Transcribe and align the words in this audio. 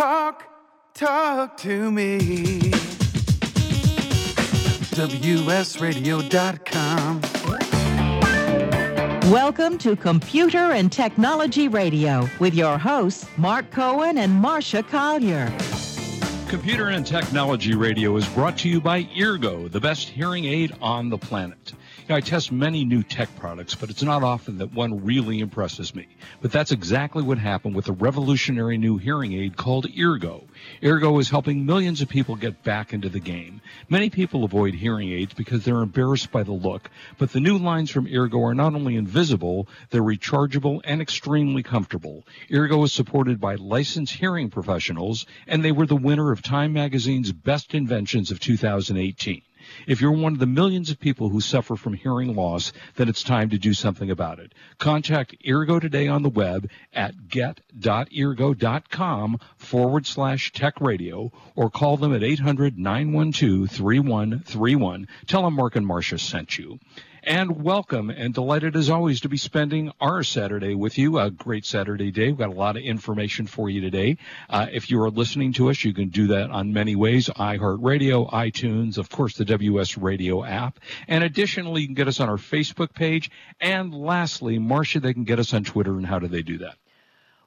Talk, 0.00 0.48
talk 0.94 1.58
to 1.58 1.92
me. 1.92 2.70
WSRadio.com. 4.96 7.20
Welcome 9.30 9.76
to 9.76 9.96
Computer 9.96 10.72
and 10.72 10.90
Technology 10.90 11.68
Radio 11.68 12.26
with 12.38 12.54
your 12.54 12.78
hosts, 12.78 13.26
Mark 13.36 13.70
Cohen 13.70 14.16
and 14.16 14.32
Marcia 14.32 14.82
Collier. 14.82 15.52
Computer 16.48 16.88
and 16.88 17.06
Technology 17.06 17.74
Radio 17.74 18.16
is 18.16 18.26
brought 18.30 18.56
to 18.56 18.70
you 18.70 18.80
by 18.80 19.04
Eargo, 19.04 19.70
the 19.70 19.80
best 19.80 20.08
hearing 20.08 20.46
aid 20.46 20.74
on 20.80 21.10
the 21.10 21.18
planet. 21.18 21.74
I 22.10 22.20
test 22.20 22.50
many 22.50 22.84
new 22.84 23.02
tech 23.04 23.28
products, 23.36 23.76
but 23.76 23.88
it's 23.88 24.02
not 24.02 24.24
often 24.24 24.58
that 24.58 24.72
one 24.72 25.04
really 25.04 25.38
impresses 25.38 25.94
me. 25.94 26.08
But 26.40 26.50
that's 26.50 26.72
exactly 26.72 27.22
what 27.22 27.38
happened 27.38 27.76
with 27.76 27.88
a 27.88 27.92
revolutionary 27.92 28.78
new 28.78 28.96
hearing 28.96 29.32
aid 29.32 29.56
called 29.56 29.86
Eargo. 29.86 30.44
Eargo 30.82 31.20
is 31.20 31.30
helping 31.30 31.66
millions 31.66 32.00
of 32.00 32.08
people 32.08 32.34
get 32.34 32.64
back 32.64 32.92
into 32.92 33.08
the 33.08 33.20
game. 33.20 33.60
Many 33.88 34.10
people 34.10 34.42
avoid 34.42 34.74
hearing 34.74 35.12
aids 35.12 35.34
because 35.34 35.64
they're 35.64 35.82
embarrassed 35.82 36.32
by 36.32 36.42
the 36.42 36.52
look, 36.52 36.90
but 37.18 37.30
the 37.30 37.38
new 37.38 37.58
lines 37.58 37.90
from 37.90 38.06
Eargo 38.06 38.42
are 38.42 38.54
not 38.54 38.74
only 38.74 38.96
invisible, 38.96 39.68
they're 39.90 40.02
rechargeable 40.02 40.80
and 40.82 41.00
extremely 41.00 41.62
comfortable. 41.62 42.24
Eargo 42.50 42.84
is 42.84 42.92
supported 42.92 43.40
by 43.40 43.54
licensed 43.54 44.14
hearing 44.14 44.50
professionals, 44.50 45.26
and 45.46 45.64
they 45.64 45.72
were 45.72 45.86
the 45.86 45.94
winner 45.94 46.32
of 46.32 46.42
Time 46.42 46.72
Magazine's 46.72 47.30
Best 47.30 47.74
Inventions 47.74 48.30
of 48.30 48.40
2018. 48.40 49.42
If 49.86 50.00
you're 50.00 50.12
one 50.12 50.32
of 50.32 50.38
the 50.38 50.46
millions 50.46 50.90
of 50.90 51.00
people 51.00 51.28
who 51.28 51.40
suffer 51.40 51.76
from 51.76 51.94
hearing 51.94 52.34
loss, 52.34 52.72
then 52.96 53.08
it's 53.08 53.22
time 53.22 53.50
to 53.50 53.58
do 53.58 53.74
something 53.74 54.10
about 54.10 54.38
it. 54.38 54.54
Contact 54.78 55.36
Eargo 55.44 55.80
today 55.80 56.08
on 56.08 56.22
the 56.22 56.28
web 56.28 56.70
at 56.92 57.28
get.eargo.com 57.28 59.40
forward 59.56 60.06
slash 60.06 60.52
tech 60.52 60.80
radio 60.80 61.32
or 61.54 61.70
call 61.70 61.96
them 61.96 62.14
at 62.14 62.22
800 62.22 62.78
912 62.78 63.70
3131. 63.70 65.08
Tell 65.26 65.42
them 65.42 65.54
Mark 65.54 65.76
and 65.76 65.86
Marcia 65.86 66.18
sent 66.18 66.58
you 66.58 66.78
and 67.22 67.62
welcome 67.62 68.10
and 68.10 68.32
delighted 68.32 68.76
as 68.76 68.90
always 68.90 69.20
to 69.20 69.28
be 69.28 69.36
spending 69.36 69.92
our 70.00 70.22
Saturday 70.22 70.74
with 70.74 70.98
you. 70.98 71.18
A 71.18 71.30
great 71.30 71.64
Saturday 71.64 72.10
day. 72.10 72.28
We've 72.28 72.38
got 72.38 72.48
a 72.48 72.52
lot 72.52 72.76
of 72.76 72.82
information 72.82 73.46
for 73.46 73.68
you 73.68 73.80
today. 73.80 74.18
Uh, 74.48 74.66
if 74.72 74.90
you 74.90 75.00
are 75.02 75.10
listening 75.10 75.52
to 75.54 75.70
us, 75.70 75.84
you 75.84 75.92
can 75.92 76.08
do 76.08 76.28
that 76.28 76.50
on 76.50 76.72
many 76.72 76.96
ways 76.96 77.28
iHeartRadio, 77.28 78.30
iTunes, 78.32 78.98
of 78.98 79.10
course, 79.10 79.36
the 79.36 79.44
WS 79.44 79.98
Radio 79.98 80.44
app. 80.44 80.80
And 81.08 81.24
additionally, 81.24 81.82
you 81.82 81.88
can 81.88 81.94
get 81.94 82.08
us 82.08 82.20
on 82.20 82.28
our 82.28 82.36
Facebook 82.36 82.94
page. 82.94 83.30
And 83.60 83.94
lastly, 83.94 84.58
Marcia, 84.58 85.00
they 85.00 85.12
can 85.12 85.24
get 85.24 85.38
us 85.38 85.52
on 85.52 85.64
Twitter. 85.64 85.96
And 85.96 86.06
how 86.06 86.18
do 86.18 86.28
they 86.28 86.42
do 86.42 86.58
that? 86.58 86.76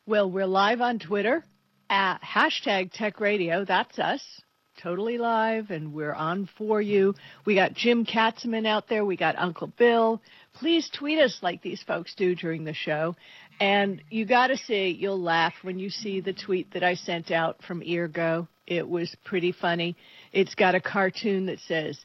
Well, 0.05 0.29
we're 0.29 0.47
live 0.47 0.81
on 0.81 0.99
Twitter 0.99 1.43
at 1.89 2.21
hashtag 2.21 2.91
Tech 2.91 3.19
Radio. 3.19 3.65
That's 3.65 3.97
us 3.99 4.41
totally 4.81 5.17
live 5.17 5.69
and 5.69 5.93
we're 5.93 6.13
on 6.13 6.49
for 6.57 6.81
you. 6.81 7.15
We 7.45 7.55
got 7.55 7.73
Jim 7.73 8.05
Katzman 8.05 8.67
out 8.67 8.87
there. 8.87 9.05
We 9.05 9.17
got 9.17 9.37
Uncle 9.37 9.67
Bill. 9.67 10.21
Please 10.53 10.89
tweet 10.89 11.19
us 11.19 11.39
like 11.41 11.61
these 11.61 11.83
folks 11.83 12.15
do 12.15 12.35
during 12.35 12.63
the 12.63 12.73
show. 12.73 13.15
And 13.59 14.01
you 14.09 14.25
got 14.25 14.47
to 14.47 14.57
see, 14.57 14.89
you'll 14.89 15.21
laugh 15.21 15.53
when 15.61 15.79
you 15.79 15.89
see 15.89 16.21
the 16.21 16.33
tweet 16.33 16.73
that 16.73 16.83
I 16.83 16.95
sent 16.95 17.31
out 17.31 17.63
from 17.63 17.81
Eargo. 17.81 18.47
It 18.65 18.87
was 18.87 19.15
pretty 19.23 19.51
funny. 19.51 19.95
It's 20.31 20.55
got 20.55 20.75
a 20.75 20.81
cartoon 20.81 21.45
that 21.47 21.59
says, 21.59 21.99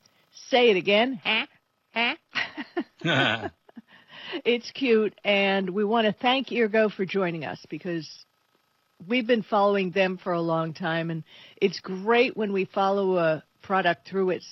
say 0.50 0.70
it 0.70 0.76
again. 0.76 1.20
Huh? 1.94 2.14
Huh? 3.02 3.48
it's 4.44 4.70
cute. 4.70 5.18
And 5.24 5.70
we 5.70 5.84
want 5.84 6.06
to 6.06 6.12
thank 6.12 6.48
Eargo 6.48 6.92
for 6.92 7.04
joining 7.04 7.44
us 7.44 7.64
because 7.68 8.08
we've 9.08 9.26
been 9.26 9.42
following 9.42 9.90
them 9.90 10.18
for 10.22 10.32
a 10.32 10.40
long 10.40 10.74
time, 10.74 11.10
and 11.10 11.24
it's 11.56 11.80
great 11.80 12.36
when 12.36 12.52
we 12.52 12.66
follow 12.66 13.16
a 13.16 13.42
product 13.62 14.08
through 14.08 14.30
its 14.30 14.46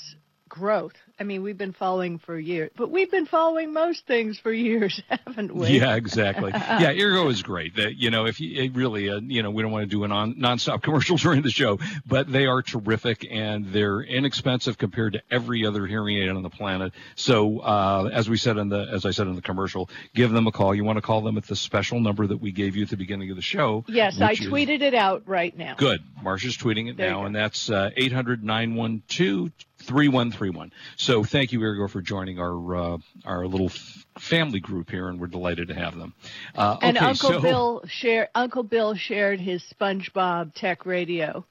growth. 0.49 0.95
I 1.19 1.25
mean, 1.25 1.43
we've 1.43 1.57
been 1.57 1.73
following 1.73 2.19
for 2.19 2.39
years, 2.39 2.71
but 2.77 2.91
we've 2.91 3.11
been 3.11 3.27
following 3.27 3.73
most 3.73 4.07
things 4.07 4.39
for 4.39 4.53
years, 4.67 5.01
haven't 5.09 5.55
we? 5.55 5.69
Yeah, 5.69 5.97
exactly. 5.97 6.51
yeah, 6.55 6.93
Eargo 6.93 7.31
is 7.31 7.43
great. 7.43 7.77
That 7.77 7.97
you 7.97 8.11
know, 8.11 8.27
if 8.27 8.41
you 8.41 8.71
really, 8.73 9.09
uh, 9.09 9.21
you 9.23 9.43
know, 9.43 9.51
we 9.51 9.63
don't 9.63 9.73
want 9.73 9.85
to 9.85 9.89
do 9.89 10.05
a 10.05 10.09
non 10.09 10.35
nonstop 10.35 10.83
commercial 10.83 11.17
during 11.17 11.43
the 11.43 11.51
show, 11.51 11.79
but 12.07 12.31
they 12.31 12.47
are 12.47 12.63
terrific 12.63 13.27
and 13.31 13.67
they're 13.67 14.01
inexpensive 14.01 14.79
compared 14.79 15.15
to 15.15 15.23
every 15.31 15.65
other 15.67 15.87
hearing 15.87 16.19
aid 16.19 16.29
on 16.29 16.43
the 16.43 16.51
planet. 16.51 16.93
So, 17.15 17.61
uh, 17.61 18.11
as 18.13 18.29
we 18.29 18.37
said 18.37 18.59
in 18.59 18.69
the, 18.69 18.89
as 18.93 19.07
I 19.07 19.11
said 19.11 19.27
in 19.27 19.35
the 19.35 19.43
commercial, 19.43 19.89
give 20.15 20.31
them 20.31 20.47
a 20.47 20.53
call. 20.53 20.75
You 20.75 20.85
want 20.85 20.99
to 20.99 21.03
call 21.03 21.23
them 21.23 21.39
at 21.39 21.47
the 21.47 21.57
special 21.57 22.01
number 22.01 22.27
that 22.27 22.39
we 22.39 22.53
gave 22.53 22.77
you 22.77 22.83
at 22.85 22.91
the 22.91 22.97
beginning 22.97 23.31
of 23.31 23.37
the 23.37 23.43
show. 23.43 23.85
Yes, 23.89 24.21
I 24.21 24.35
tweeted 24.35 24.77
is, 24.77 24.83
it 24.83 24.95
out 24.95 25.23
right 25.27 25.57
now. 25.57 25.75
Good. 25.77 26.03
Marcia's 26.23 26.57
tweeting 26.57 26.91
it 26.91 26.97
there 26.97 27.11
now, 27.11 27.25
and 27.25 27.35
that's 27.35 27.71
uh, 27.71 27.91
800 27.97 28.45
912 28.45 29.53
3131. 29.87 30.73
So 30.97 31.25
thank 31.25 31.53
you, 31.53 31.61
Eargo, 31.61 31.89
for 31.89 32.03
joining 32.03 32.39
our 32.39 32.77
uh, 32.77 32.99
our 33.25 33.47
little 33.47 33.67
f- 33.67 34.07
family 34.19 34.61
group 34.61 34.91
here, 34.91 35.09
and 35.09 35.21
we're 35.21 35.29
delighted 35.29 35.69
to 35.69 35.75
have 35.75 35.97
them. 35.97 36.15
Uh, 36.55 36.75
okay, 36.75 36.89
and 36.89 36.99
Uncle 36.99 37.31
so... 37.31 37.41
Bill 37.41 37.85
shared 37.87 38.29
Uncle 38.35 38.63
Bill 38.63 38.95
shared 38.95 39.41
his 39.41 39.63
SpongeBob 39.63 40.55
Tech 40.55 40.87
Radio 40.87 41.47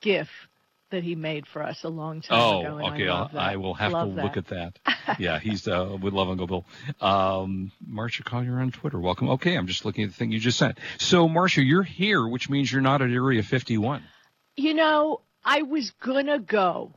GIF 0.00 0.28
that 0.90 1.02
he 1.02 1.14
made 1.14 1.46
for 1.46 1.62
us 1.62 1.84
a 1.84 1.88
long 1.88 2.20
time 2.20 2.40
oh, 2.40 2.60
ago. 2.60 2.80
Oh, 2.82 2.92
okay. 2.92 3.08
I, 3.08 3.52
I, 3.52 3.56
will 3.56 3.74
have 3.74 3.92
love 3.92 4.10
to 4.10 4.14
that. 4.14 4.24
look 4.24 4.36
at 4.36 4.46
that. 4.46 4.78
yeah, 5.18 5.38
he's 5.38 5.68
uh, 5.68 5.96
we 6.00 6.10
love 6.10 6.30
Uncle 6.30 6.46
Bill. 6.46 6.66
Um, 7.00 7.72
Marcia 7.86 8.22
Collier 8.22 8.58
on 8.60 8.70
Twitter. 8.70 8.98
Welcome. 8.98 9.30
Okay, 9.30 9.54
I'm 9.54 9.66
just 9.66 9.84
looking 9.84 10.04
at 10.04 10.10
the 10.10 10.16
thing 10.16 10.32
you 10.32 10.40
just 10.40 10.58
sent. 10.58 10.78
So, 10.98 11.28
Marcia, 11.28 11.62
you're 11.62 11.82
here, 11.82 12.26
which 12.26 12.48
means 12.48 12.72
you're 12.72 12.80
not 12.80 13.02
at 13.02 13.10
Area 13.10 13.42
51. 13.42 14.02
You 14.56 14.74
know, 14.74 15.20
I 15.44 15.62
was 15.62 15.90
gonna 15.90 16.38
go 16.38 16.94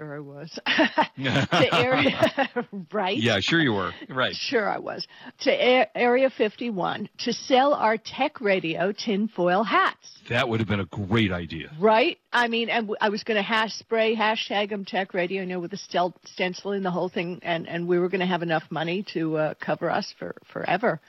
sure 0.00 0.16
I 0.16 0.20
was. 0.20 0.58
to 1.16 1.74
area, 1.74 2.48
right? 2.92 3.16
Yeah, 3.18 3.40
sure 3.40 3.60
you 3.60 3.72
were. 3.72 3.92
Right. 4.08 4.34
Sure 4.34 4.68
I 4.68 4.78
was. 4.78 5.06
To 5.40 5.50
a- 5.50 5.90
Area 5.94 6.30
51 6.30 7.08
to 7.18 7.32
sell 7.32 7.74
our 7.74 7.98
tech 7.98 8.40
radio 8.40 8.92
tinfoil 8.92 9.62
hats. 9.62 10.08
That 10.28 10.48
would 10.48 10.60
have 10.60 10.68
been 10.68 10.80
a 10.80 10.86
great 10.86 11.32
idea. 11.32 11.70
Right? 11.78 12.18
I 12.32 12.48
mean, 12.48 12.70
and 12.70 12.84
w- 12.84 12.96
I 13.00 13.08
was 13.10 13.24
going 13.24 13.36
to 13.36 13.42
hash 13.42 13.74
spray, 13.74 14.16
hashtag 14.16 14.70
them 14.70 14.84
tech 14.84 15.12
radio, 15.14 15.42
you 15.42 15.48
know, 15.48 15.60
with 15.60 15.72
the 15.72 15.76
stel- 15.76 16.14
stencil 16.24 16.72
in 16.72 16.82
the 16.82 16.90
whole 16.90 17.08
thing, 17.08 17.40
and, 17.42 17.68
and 17.68 17.86
we 17.86 17.98
were 17.98 18.08
going 18.08 18.20
to 18.20 18.26
have 18.26 18.42
enough 18.42 18.64
money 18.70 19.04
to 19.12 19.36
uh, 19.36 19.54
cover 19.60 19.90
us 19.90 20.14
for 20.18 20.36
forever. 20.52 21.00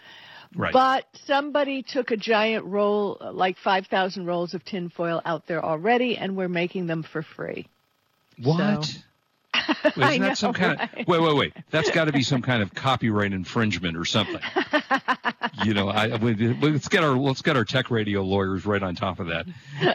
Right. 0.54 0.74
But 0.74 1.06
somebody 1.26 1.82
took 1.82 2.12
a 2.12 2.18
giant 2.18 2.66
roll, 2.66 3.18
like 3.32 3.56
5,000 3.58 4.26
rolls 4.26 4.54
of 4.54 4.66
tinfoil 4.66 5.22
out 5.24 5.48
there 5.48 5.64
already, 5.64 6.18
and 6.18 6.36
we're 6.36 6.50
making 6.50 6.88
them 6.88 7.04
for 7.04 7.24
free. 7.24 7.68
What? 8.42 8.86
So. 8.86 9.02
Isn't 9.86 10.04
I 10.04 10.18
that 10.18 10.28
know, 10.28 10.34
some 10.34 10.54
kind 10.54 10.80
right? 10.80 11.02
of 11.02 11.08
wait, 11.08 11.22
wait, 11.22 11.36
wait? 11.36 11.54
That's 11.72 11.92
got 11.92 12.06
to 12.06 12.14
be 12.14 12.24
some 12.24 12.42
kind 12.42 12.64
of 12.64 12.74
copyright 12.74 13.34
infringement 13.34 13.98
or 13.98 14.06
something. 14.06 14.40
you 15.66 15.74
know, 15.74 15.90
I, 15.90 16.16
we, 16.18 16.36
let's 16.36 16.88
get 16.88 17.04
our 17.04 17.16
let's 17.18 17.42
get 17.42 17.58
our 17.58 17.66
tech 17.66 17.92
radio 17.92 18.22
lawyers 18.22 18.66
right 18.66 18.82
on 18.82 18.96
top 18.96 19.20
of 19.20 19.28
that. 19.28 19.48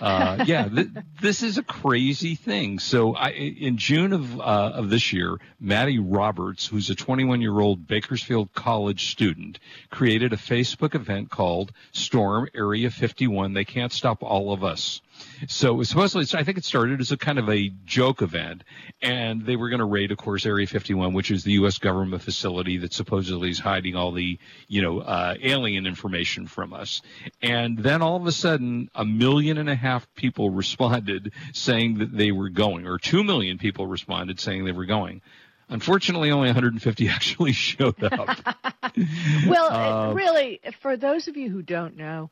Uh, 0.03 0.45
yeah, 0.47 0.69
th- 0.69 0.89
this 1.23 1.43
is 1.43 1.57
a 1.57 1.63
crazy 1.63 2.35
thing. 2.35 2.79
So, 2.79 3.15
I, 3.15 3.31
in 3.31 3.79
June 3.79 4.13
of 4.13 4.39
uh, 4.41 4.73
of 4.75 4.91
this 4.91 5.13
year, 5.13 5.37
Maddie 5.59 5.99
Roberts, 5.99 6.67
who's 6.67 6.91
a 6.91 6.95
21 6.95 7.41
year 7.41 7.59
old 7.59 7.87
Bakersfield 7.87 8.53
College 8.53 9.11
student, 9.11 9.59
created 9.91 10.33
a 10.33 10.37
Facebook 10.37 10.95
event 10.95 11.31
called 11.31 11.73
Storm 11.93 12.49
Area 12.55 12.91
51. 12.91 13.55
They 13.55 13.65
can't 13.65 13.93
stop 13.93 14.23
all 14.23 14.53
of 14.53 14.63
us. 14.63 15.01
So 15.49 15.83
supposedly, 15.83 16.27
I 16.39 16.45
think 16.45 16.59
it 16.59 16.65
started 16.65 17.01
as 17.01 17.13
a 17.13 17.17
kind 17.17 17.39
of 17.39 17.49
a 17.49 17.71
joke 17.85 18.23
event, 18.23 18.65
and 19.03 19.45
they 19.45 19.57
were 19.57 19.69
going 19.69 19.81
to 19.81 19.85
raid, 19.87 20.11
of 20.11 20.19
course, 20.19 20.47
Area 20.47 20.67
51, 20.67 21.13
which 21.13 21.31
is 21.31 21.45
the 21.45 21.53
U.S. 21.53 21.79
government 21.79 22.23
facility 22.23 22.79
that 22.79 22.93
supposedly 22.93 23.51
is 23.51 23.59
hiding 23.59 23.97
all 23.97 24.13
the, 24.13 24.39
you 24.69 24.83
know, 24.83 25.01
uh, 25.01 25.35
alien 25.43 25.87
information 25.87 26.47
from 26.47 26.73
us. 26.73 27.03
And 27.43 27.79
then 27.79 28.03
all 28.03 28.17
of 28.17 28.27
a 28.27 28.33
sudden, 28.33 28.91
a 28.95 29.05
million 29.05 29.59
and 29.59 29.69
a 29.69 29.75
half 29.75 30.07
people 30.15 30.51
responded 30.51 31.33
saying 31.53 31.99
that 31.99 32.17
they 32.17 32.33
were 32.33 32.49
going, 32.49 32.87
or 32.87 32.99
two 32.99 33.23
million 33.23 33.59
people 33.59 33.87
responded 33.87 34.41
saying 34.41 34.65
they 34.65 34.73
were 34.73 34.87
going. 34.87 35.21
Unfortunately, 35.69 36.31
only 36.31 36.49
150 36.49 37.09
actually 37.11 37.53
showed 37.53 38.03
up. 38.03 38.39
well, 39.47 39.73
Uh, 39.73 40.13
really, 40.15 40.61
for 40.81 40.97
those 40.97 41.29
of 41.29 41.37
you 41.37 41.51
who 41.51 41.63
don't 41.63 41.97
know, 41.97 42.31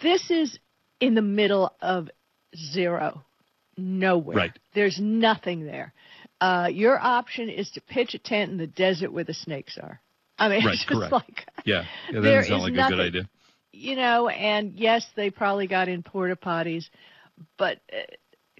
this 0.00 0.30
is 0.30 0.58
in 1.06 1.14
the 1.14 1.22
middle 1.22 1.72
of 1.80 2.08
zero, 2.56 3.22
nowhere. 3.76 4.36
Right. 4.36 4.52
There's 4.74 4.98
nothing 5.00 5.66
there. 5.66 5.92
Uh, 6.40 6.68
your 6.72 6.98
option 6.98 7.48
is 7.48 7.70
to 7.72 7.80
pitch 7.80 8.14
a 8.14 8.18
tent 8.18 8.50
in 8.50 8.58
the 8.58 8.66
desert 8.66 9.12
where 9.12 9.24
the 9.24 9.34
snakes 9.34 9.78
are. 9.78 10.00
I 10.38 10.48
mean, 10.48 10.58
Right, 10.64 10.74
it's 10.74 10.84
just 10.84 10.88
correct. 10.98 11.12
like 11.12 11.46
Yeah, 11.64 11.84
yeah 12.12 12.20
that 12.20 12.22
doesn't 12.22 12.50
sound 12.50 12.62
like 12.62 12.72
a 12.72 12.90
good 12.90 13.00
idea. 13.00 13.28
you 13.72 13.96
know. 13.96 14.28
And 14.28 14.74
yes, 14.74 15.06
they 15.16 15.30
probably 15.30 15.66
got 15.66 15.88
in 15.88 16.02
porta 16.02 16.36
potties, 16.36 16.86
but 17.56 17.78
uh, 17.92 17.96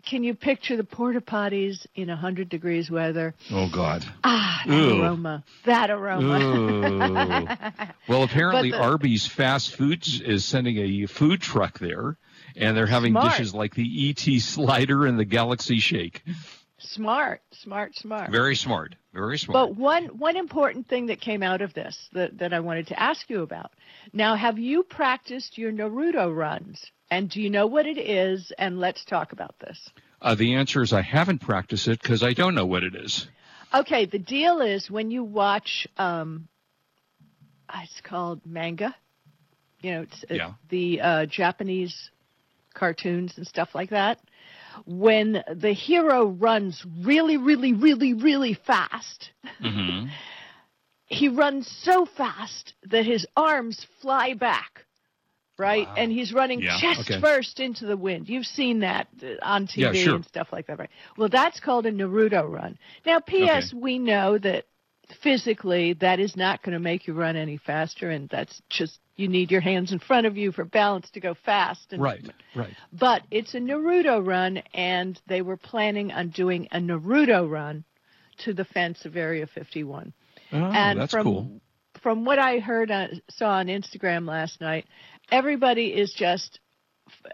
can 0.09 0.23
you 0.23 0.35
picture 0.35 0.77
the 0.77 0.85
porta 0.85 1.21
potties 1.21 1.87
in 1.95 2.09
100 2.09 2.49
degrees 2.49 2.91
weather? 2.91 3.35
Oh 3.51 3.69
God. 3.75 4.05
Ah, 4.23 4.63
that 4.67 5.01
aroma. 5.01 5.45
That 5.67 5.91
aroma. 5.91 7.95
Well, 8.09 8.23
apparently 8.23 8.71
the- 8.71 8.81
Arby's 8.81 9.27
fast 9.27 9.75
foods 9.77 10.21
is 10.21 10.45
sending 10.45 10.79
a 10.79 11.07
food 11.07 11.41
truck 11.41 11.79
there, 11.79 12.17
and 12.57 12.77
they're 12.77 12.87
having 12.87 13.13
Smart. 13.13 13.33
dishes 13.33 13.55
like 13.55 13.75
the 13.75 14.11
ET 14.11 14.41
slider 14.41 15.07
and 15.07 15.19
the 15.19 15.25
Galaxy 15.25 15.79
Shake. 15.79 16.23
Smart, 16.79 17.41
smart, 17.53 17.97
smart. 17.97 18.31
Very 18.31 18.57
smart. 18.57 18.95
Very 19.13 19.39
smart. 19.39 19.71
But 19.71 19.77
one 19.77 20.19
one 20.19 20.37
important 20.37 20.89
thing 20.89 21.07
that 21.07 21.21
came 21.21 21.43
out 21.43 21.63
of 21.63 21.73
this 21.73 22.09
that, 22.13 22.39
that 22.39 22.53
I 22.53 22.61
wanted 22.61 22.89
to 22.89 23.01
ask 23.01 23.31
you 23.31 23.43
about. 23.43 23.73
Now, 24.13 24.35
have 24.35 24.59
you 24.59 24.83
practiced 24.83 25.57
your 25.57 25.73
Naruto 25.73 26.35
runs? 26.35 26.85
And 27.11 27.31
do 27.31 27.41
you 27.41 27.49
know 27.49 27.67
what 27.67 27.87
it 27.87 27.99
is? 27.99 28.53
And 28.59 28.81
let's 28.81 29.05
talk 29.05 29.33
about 29.33 29.55
this. 29.61 29.79
Uh, 30.21 30.35
the 30.35 30.55
answer 30.55 30.83
is 30.83 30.93
I 30.93 31.03
haven't 31.03 31.39
practiced 31.41 31.87
it 31.87 32.03
because 32.03 32.23
I 32.23 32.33
don't 32.33 32.55
know 32.55 32.67
what 32.67 32.83
it 32.83 32.95
is. 32.97 33.29
Okay, 33.73 34.07
the 34.07 34.19
deal 34.19 34.61
is 34.61 34.91
when 34.91 35.11
you 35.11 35.23
watch, 35.23 35.87
um, 35.97 36.49
it's 37.83 38.01
called 38.01 38.41
manga. 38.47 38.95
You 39.81 39.93
know, 39.93 40.03
it's, 40.03 40.23
it's 40.25 40.33
Yeah. 40.33 40.53
the 40.71 41.01
uh, 41.01 41.27
Japanese 41.27 42.11
cartoons 42.75 43.35
and 43.39 43.47
stuff 43.47 43.71
like 43.75 43.91
that. 43.91 44.21
When 44.87 45.43
the 45.55 45.73
hero 45.73 46.27
runs 46.27 46.85
really, 47.03 47.37
really, 47.37 47.73
really, 47.73 48.15
really 48.15 48.55
fast, 48.55 49.31
hmm 49.61 50.07
he 51.07 51.29
runs 51.29 51.69
so 51.69 52.07
fast 52.07 52.75
that 52.85 53.05
his 53.07 53.27
arms 53.37 53.87
fly 54.01 54.35
back, 54.35 54.85
right? 55.59 55.89
Wow. 55.89 55.95
And 55.97 56.11
he's 56.13 56.33
running 56.33 56.61
Yeah, 56.61 56.77
chest 56.81 57.01
okay. 57.01 57.21
first 57.21 57.61
into 57.61 57.87
the 57.87 57.97
wind. 57.97 58.29
You've 58.29 58.47
seen 58.47 58.81
that 58.81 59.09
uh, 59.23 59.35
on 59.43 59.67
TV 59.67 59.81
Yeah, 59.81 59.93
sure. 59.93 60.15
and 60.17 60.25
stuff 60.25 60.49
like 60.53 60.67
that, 60.67 60.79
right? 60.79 60.91
Well, 61.17 61.29
that's 61.29 61.61
called 61.61 61.87
a 61.87 61.93
Naruto 61.93 62.49
run. 62.49 62.79
Now, 63.07 63.21
P.S. 63.21 63.73
Okay. 63.73 63.79
We 63.79 63.99
know 63.99 64.39
that 64.39 64.67
physically 65.23 65.95
that 65.95 66.21
is 66.21 66.37
not 66.37 66.63
going 66.63 66.73
to 66.73 66.79
make 66.79 67.07
you 67.07 67.15
run 67.15 67.37
any 67.37 67.57
faster, 67.57 68.11
and 68.11 68.29
that's 68.29 68.61
just 68.69 68.99
you 69.17 69.29
need 69.29 69.51
your 69.51 69.61
hands 69.61 69.93
in 69.93 69.99
front 69.99 70.27
of 70.27 70.37
you 70.37 70.53
for 70.53 70.65
balance 70.65 71.11
to 71.11 71.21
go 71.21 71.35
fast. 71.45 71.93
And, 71.93 72.03
Right. 72.03 72.25
Right. 72.55 72.75
But 72.93 73.23
it's 73.31 73.55
a 73.55 73.59
Naruto 73.59 74.25
run, 74.25 74.59
and 74.73 75.21
they 75.29 75.43
were 75.43 75.57
planning 75.57 76.13
on 76.13 76.31
doing 76.31 76.69
a 76.73 76.79
Naruto 76.79 77.49
run 77.49 77.85
to 78.45 78.53
the 78.53 78.65
fence 78.65 79.05
of 79.05 79.17
Area 79.17 79.47
51 79.47 80.13
Oh, 80.53 80.57
and 80.57 81.01
that's 81.01 81.11
from 81.11 81.25
cool. 81.25 81.61
from 82.03 82.25
what 82.25 82.39
I 82.39 82.59
heard 82.59 82.91
uh, 82.91 83.09
saw 83.31 83.51
on 83.51 83.67
Instagram 83.67 84.27
last 84.29 84.61
night, 84.61 84.87
everybody 85.31 85.87
is 85.87 86.13
just 86.13 86.61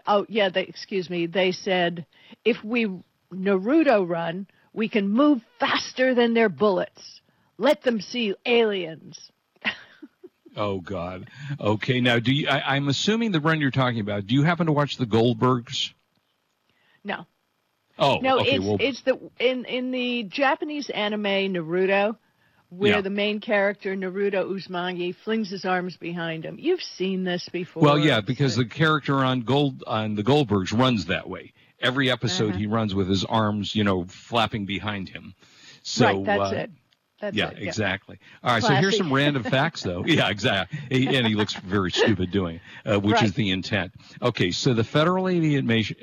oh 0.07 0.25
yeah, 0.27 0.49
they 0.49 0.63
excuse 0.63 1.09
me, 1.09 1.27
they 1.27 1.51
said 1.51 2.05
if 2.43 2.63
we 2.63 2.89
Naruto 3.31 4.07
run, 4.07 4.47
we 4.73 4.89
can 4.89 5.07
move 5.07 5.41
faster 5.59 6.15
than 6.15 6.33
their 6.33 6.49
bullets. 6.49 7.20
Let 7.61 7.83
them 7.83 8.01
see 8.01 8.33
aliens. 8.45 9.31
Oh 10.57 10.81
God. 10.81 11.29
Okay. 11.61 12.01
Now, 12.01 12.19
do 12.19 12.33
you? 12.33 12.49
I, 12.49 12.75
I'm 12.75 12.89
assuming 12.89 13.31
the 13.31 13.39
run 13.39 13.61
you're 13.61 13.71
talking 13.71 14.01
about. 14.01 14.27
Do 14.27 14.35
you 14.35 14.43
happen 14.43 14.65
to 14.65 14.73
watch 14.73 14.97
the 14.97 15.05
Goldbergs? 15.05 15.93
No. 17.05 17.25
Oh, 17.97 18.17
No, 18.21 18.39
okay. 18.41 18.55
it's 18.55 18.65
well, 18.65 18.77
it's 18.79 19.01
the 19.03 19.17
in 19.39 19.63
in 19.63 19.91
the 19.91 20.23
Japanese 20.23 20.89
anime 20.89 21.23
Naruto 21.53 22.17
where 22.67 22.95
Yeah. 22.95 23.01
the 23.01 23.09
main 23.09 23.39
character 23.39 23.95
Naruto 23.95 24.43
Uzumaki 24.51 25.15
flings 25.15 25.49
his 25.49 25.63
arms 25.63 25.95
behind 25.95 26.43
him. 26.43 26.57
You've 26.59 26.81
seen 26.83 27.23
this 27.23 27.47
before. 27.47 27.81
well, 27.83 27.97
yeah, 27.99 28.19
because 28.19 28.57
the 28.57 28.65
character 28.65 29.23
on 29.23 29.41
Gold 29.43 29.85
on 29.87 30.15
the 30.15 30.23
Goldbergs 30.23 30.77
runs 30.77 31.05
that 31.05 31.29
way. 31.29 31.53
Every 31.79 32.11
episode, 32.11 32.49
Uh-huh. 32.49 32.57
he 32.59 32.67
runs 32.67 32.93
with 32.93 33.07
his 33.07 33.23
arms, 33.23 33.73
you 33.73 33.85
know, 33.85 34.03
flapping 34.05 34.65
behind 34.65 35.07
him. 35.07 35.33
So, 35.83 36.05
right, 36.05 36.25
that's 36.25 36.51
uh, 36.51 36.55
it. 36.57 36.71
That's 37.21 37.37
yeah, 37.37 37.51
it. 37.51 37.61
exactly. 37.61 38.17
All 38.43 38.51
right, 38.51 38.63
so 38.63 38.73
here's 38.73 38.97
some 38.97 39.13
random 39.13 39.43
facts, 39.43 39.83
though. 39.83 40.03
Yeah, 40.11 40.29
exactly. 40.29 41.07
And 41.15 41.25
he 41.25 41.35
looks 41.35 41.53
very 41.53 41.91
stupid 41.91 42.31
doing, 42.31 42.59
it, 42.83 42.95
uh, 42.95 42.99
which 42.99 43.21
is 43.23 43.33
the 43.33 43.51
intent. 43.51 43.93
Okay, 44.21 44.51
so 44.51 44.73
the 44.73 44.83
Federal 44.83 45.29
Aviation 45.29 45.95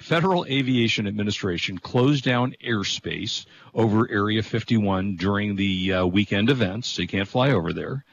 Federal 0.00 0.44
Aviation 0.46 1.06
Administration 1.06 1.78
closed 1.78 2.24
down 2.24 2.56
airspace 2.64 3.44
over 3.74 4.10
Area 4.10 4.42
51 4.42 5.16
during 5.16 5.54
the 5.54 5.92
uh, 5.92 6.06
weekend 6.06 6.50
events, 6.50 6.88
so 6.88 7.02
you 7.02 7.08
can't 7.08 7.28
fly 7.28 7.52
over 7.52 7.72
there. 7.72 8.04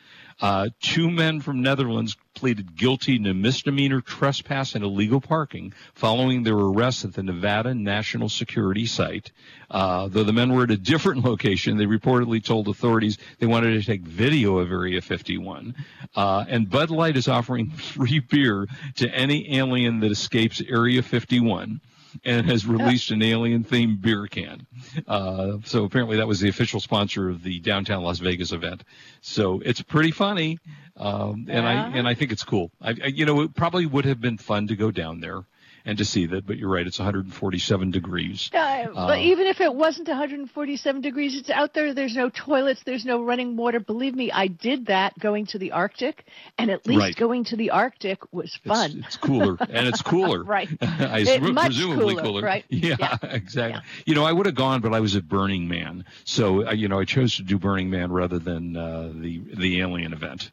Uh, 0.41 0.69
two 0.81 1.09
men 1.09 1.41
from 1.41 1.61
Netherlands 1.61 2.15
pleaded 2.33 2.75
guilty 2.75 3.19
to 3.19 3.33
misdemeanor 3.33 3.99
trespass 3.99 4.73
and 4.73 4.83
illegal 4.83 5.19
parking 5.19 5.73
following 5.93 6.43
their 6.43 6.55
arrest 6.55 7.03
at 7.03 7.13
the 7.13 7.23
Nevada 7.23 7.73
National 7.73 8.29
Security 8.29 8.85
Site. 8.85 9.31
Uh, 9.69 10.07
though 10.07 10.23
the 10.23 10.31
men 10.31 10.53
were 10.53 10.63
at 10.63 10.71
a 10.71 10.77
different 10.77 11.23
location, 11.25 11.77
they 11.77 11.85
reportedly 11.85 12.43
told 12.43 12.69
authorities 12.69 13.17
they 13.39 13.47
wanted 13.47 13.71
to 13.79 13.85
take 13.85 14.01
video 14.01 14.59
of 14.59 14.71
Area 14.71 15.01
51. 15.01 15.75
Uh, 16.15 16.45
and 16.47 16.69
Bud 16.69 16.89
Light 16.89 17.17
is 17.17 17.27
offering 17.27 17.69
free 17.71 18.19
beer 18.19 18.67
to 18.95 19.09
any 19.13 19.57
alien 19.57 19.99
that 19.99 20.11
escapes 20.11 20.61
Area 20.61 21.01
51 21.01 21.81
and 22.23 22.45
has 22.49 22.65
released 22.67 23.11
an 23.11 23.21
alien 23.21 23.63
themed 23.63 24.01
beer 24.01 24.27
can. 24.27 24.65
Uh, 25.07 25.57
so 25.63 25.83
apparently 25.83 26.17
that 26.17 26.27
was 26.27 26.39
the 26.39 26.49
official 26.49 26.79
sponsor 26.79 27.29
of 27.29 27.43
the 27.43 27.59
downtown 27.59 28.03
Las 28.03 28.19
Vegas 28.19 28.51
event. 28.51 28.83
So 29.21 29.61
it's 29.63 29.81
pretty 29.81 30.11
funny, 30.11 30.59
um, 30.97 31.47
and 31.49 31.65
I 31.65 31.89
and 31.89 32.07
I 32.07 32.13
think 32.13 32.31
it's 32.31 32.43
cool. 32.43 32.71
I, 32.81 32.89
I, 32.89 33.07
you 33.07 33.25
know, 33.25 33.41
it 33.41 33.55
probably 33.55 33.85
would 33.85 34.05
have 34.05 34.21
been 34.21 34.37
fun 34.37 34.67
to 34.67 34.75
go 34.75 34.91
down 34.91 35.19
there 35.19 35.45
and 35.85 35.97
to 35.97 36.05
see 36.05 36.25
that, 36.27 36.45
but 36.45 36.57
you're 36.57 36.69
right, 36.69 36.85
it's 36.85 36.99
147 36.99 37.91
degrees. 37.91 38.49
Uh, 38.53 38.85
but 38.93 39.17
Uh, 39.17 39.21
even 39.21 39.47
if 39.47 39.61
it 39.61 39.73
wasn't 39.73 40.07
147 40.07 41.01
degrees, 41.01 41.35
it's 41.35 41.49
out 41.49 41.73
there. 41.73 41.93
There's 41.93 42.15
no 42.15 42.29
toilets. 42.29 42.81
There's 42.85 43.05
no 43.05 43.23
running 43.23 43.55
water. 43.55 43.79
Believe 43.79 44.15
me, 44.15 44.31
I 44.31 44.47
did 44.47 44.87
that 44.87 45.17
going 45.19 45.45
to 45.47 45.57
the 45.57 45.71
Arctic, 45.71 46.25
and 46.57 46.69
at 46.69 46.85
least 46.85 46.99
Right. 46.99 47.15
going 47.15 47.43
to 47.45 47.55
the 47.55 47.71
Arctic 47.71 48.19
was 48.33 48.55
fun. 48.65 48.91
It's, 48.99 49.07
it's 49.07 49.17
cooler, 49.17 49.57
and 49.59 49.87
it's 49.87 50.01
cooler. 50.01 50.43
Right. 50.49 50.69
I 50.81 51.19
It- 51.19 51.41
much 51.41 51.65
presumably 51.67 52.15
cooler, 52.15 52.41
right? 52.41 52.65
Yeah, 52.69 52.95
Yeah. 52.99 53.17
exactly. 53.23 53.81
Yeah. 53.81 54.01
You 54.05 54.15
know, 54.15 54.25
I 54.25 54.31
would 54.31 54.45
have 54.45 54.55
gone, 54.55 54.81
but 54.81 54.93
I 54.93 54.99
was 54.99 55.15
at 55.15 55.27
Burning 55.27 55.67
Man, 55.67 56.05
so 56.25 56.67
uh, 56.67 56.71
you 56.71 56.87
know, 56.87 56.99
I 56.99 57.05
chose 57.05 57.35
to 57.37 57.43
do 57.43 57.57
Burning 57.57 57.89
Man 57.89 58.11
rather 58.11 58.39
than 58.39 58.75
uh, 58.75 59.11
the 59.13 59.41
the 59.55 59.79
Alien 59.81 60.13
event. 60.13 60.51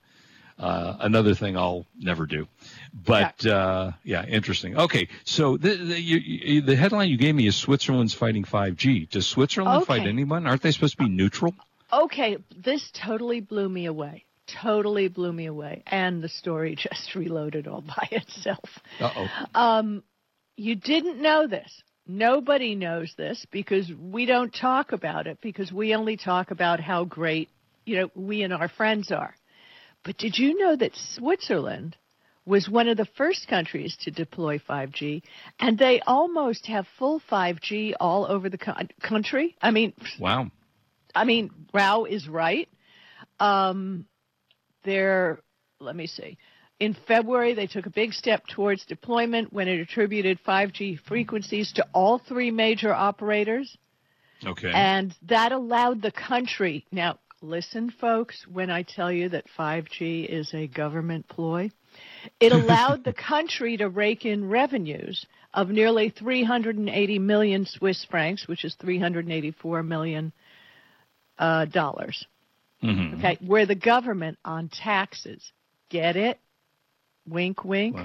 Uh, 0.59 0.97
another 1.01 1.35
thing 1.35 1.55
I'll 1.57 1.85
never 1.99 2.25
do, 2.25 2.47
but 3.05 3.45
uh, 3.45 3.93
yeah, 4.05 4.25
interesting. 4.25 4.77
Okay, 4.77 5.09
so 5.25 5.59
the 5.59 5.77
the, 5.77 6.01
you, 6.01 6.63
the 6.63 6.77
headline 6.77 7.11
you 7.11 7.19
gave 7.19 7.35
me 7.35 7.47
is 7.47 7.55
Switzerland's 7.55 8.15
fighting 8.15 8.45
5G. 8.45 9.11
Does 9.11 9.27
Switzerland 9.27 9.87
fight 9.87 10.07
anyone? 10.07 10.47
Aren't 10.47 10.63
they 10.63 10.71
supposed 10.71 10.97
to 10.97 11.05
be 11.05 11.11
neutral? 11.11 11.55
Okay, 11.93 12.39
this 12.57 12.91
totally 12.95 13.41
blew 13.41 13.69
me 13.69 13.87
away. 13.87 14.25
Totally 14.47 15.09
blew 15.09 15.33
me 15.33 15.47
away, 15.47 15.83
and 15.87 16.23
the 16.23 16.29
story 16.29 16.75
just 16.91 17.15
reloaded 17.15 17.69
all 17.69 17.83
by 17.83 18.09
itself. 18.11 18.79
Uh 18.99 19.11
oh. 19.15 19.29
Um, 19.55 20.03
you 20.57 20.75
didn't 20.75 21.21
know 21.21 21.47
this. 21.47 21.83
Nobody 22.07 22.77
knows 22.77 23.13
this 23.19 23.45
because 23.51 23.93
we 23.93 24.27
don't 24.27 24.55
talk 24.55 24.93
about 24.93 25.27
it 25.27 25.39
because 25.43 25.73
we 25.73 25.95
only 25.95 26.17
talk 26.17 26.51
about 26.51 26.81
how 26.81 27.05
great, 27.05 27.51
you 27.85 27.97
know, 27.97 28.11
we 28.15 28.43
and 28.43 28.55
our 28.55 28.69
friends 28.69 29.11
are. 29.11 29.35
But 30.05 30.17
did 30.17 30.39
you 30.39 30.57
know 30.57 30.77
that 30.77 30.93
Switzerland 30.95 31.97
was 32.47 32.69
one 32.69 32.89
of 32.89 32.97
the 32.97 33.09
first 33.17 33.49
countries 33.49 33.97
to 34.03 34.11
deploy 34.11 34.59
5G 34.59 35.23
and 35.59 35.77
they 35.77 36.01
almost 36.07 36.67
have 36.67 36.87
full 36.99 37.21
5G 37.31 37.95
all 37.99 38.25
over 38.27 38.49
the 38.49 38.57
co- 38.57 38.75
country? 39.03 39.57
I 39.61 39.73
mean, 39.73 39.93
Wow. 40.21 40.51
I 41.15 41.25
mean, 41.25 41.51
Rao 41.75 42.05
is 42.05 42.29
right. 42.29 42.69
Um, 43.41 44.07
they're, 44.85 45.41
let 45.81 45.97
me 45.97 46.07
see. 46.07 46.39
In 46.79 46.95
February, 47.09 47.55
they 47.55 47.67
took 47.67 47.87
a 47.87 47.91
big 47.91 48.13
step 48.13 48.47
towards 48.47 48.85
deployment 48.85 49.53
when 49.53 49.67
it 49.67 49.81
attributed 49.81 50.39
5G 50.47 51.01
frequencies 51.01 51.73
to 51.73 51.87
all 51.95 52.19
three 52.19 52.51
major 52.51 52.93
operators. 52.93 53.77
Okay. 54.47 54.71
And 54.73 55.15
that 55.23 55.53
allowed 55.53 56.03
the 56.03 56.13
country. 56.13 56.85
Now, 56.93 57.19
listen, 57.41 57.91
folks, 57.91 58.47
when 58.47 58.71
I 58.71 58.83
tell 58.83 59.11
you 59.11 59.31
that 59.31 59.47
5G 59.59 60.27
is 60.29 60.53
a 60.53 60.67
government 60.67 61.27
ploy, 61.29 61.71
it 62.41 62.53
allowed 62.61 63.05
the 63.05 63.13
country 63.13 63.77
to 63.77 63.89
rake 63.89 64.25
in 64.25 64.49
revenues 64.49 65.27
of 65.55 65.69
nearly 65.69 66.11
380 66.11 67.19
million 67.19 67.65
Swiss 67.67 68.05
francs, 68.05 68.47
which 68.47 68.65
is 68.65 68.75
384 68.81 69.83
million 69.83 70.33
uh, 71.39 71.65
dollars. 71.67 72.27
Mhm. 72.83 73.19
Okay, 73.19 73.39
where 73.41 73.67
the 73.67 73.75
government 73.75 74.39
on 74.45 74.69
taxes, 74.69 75.53
get 75.89 76.17
it? 76.17 76.39
Wink, 77.29 77.65
wink. 77.65 77.97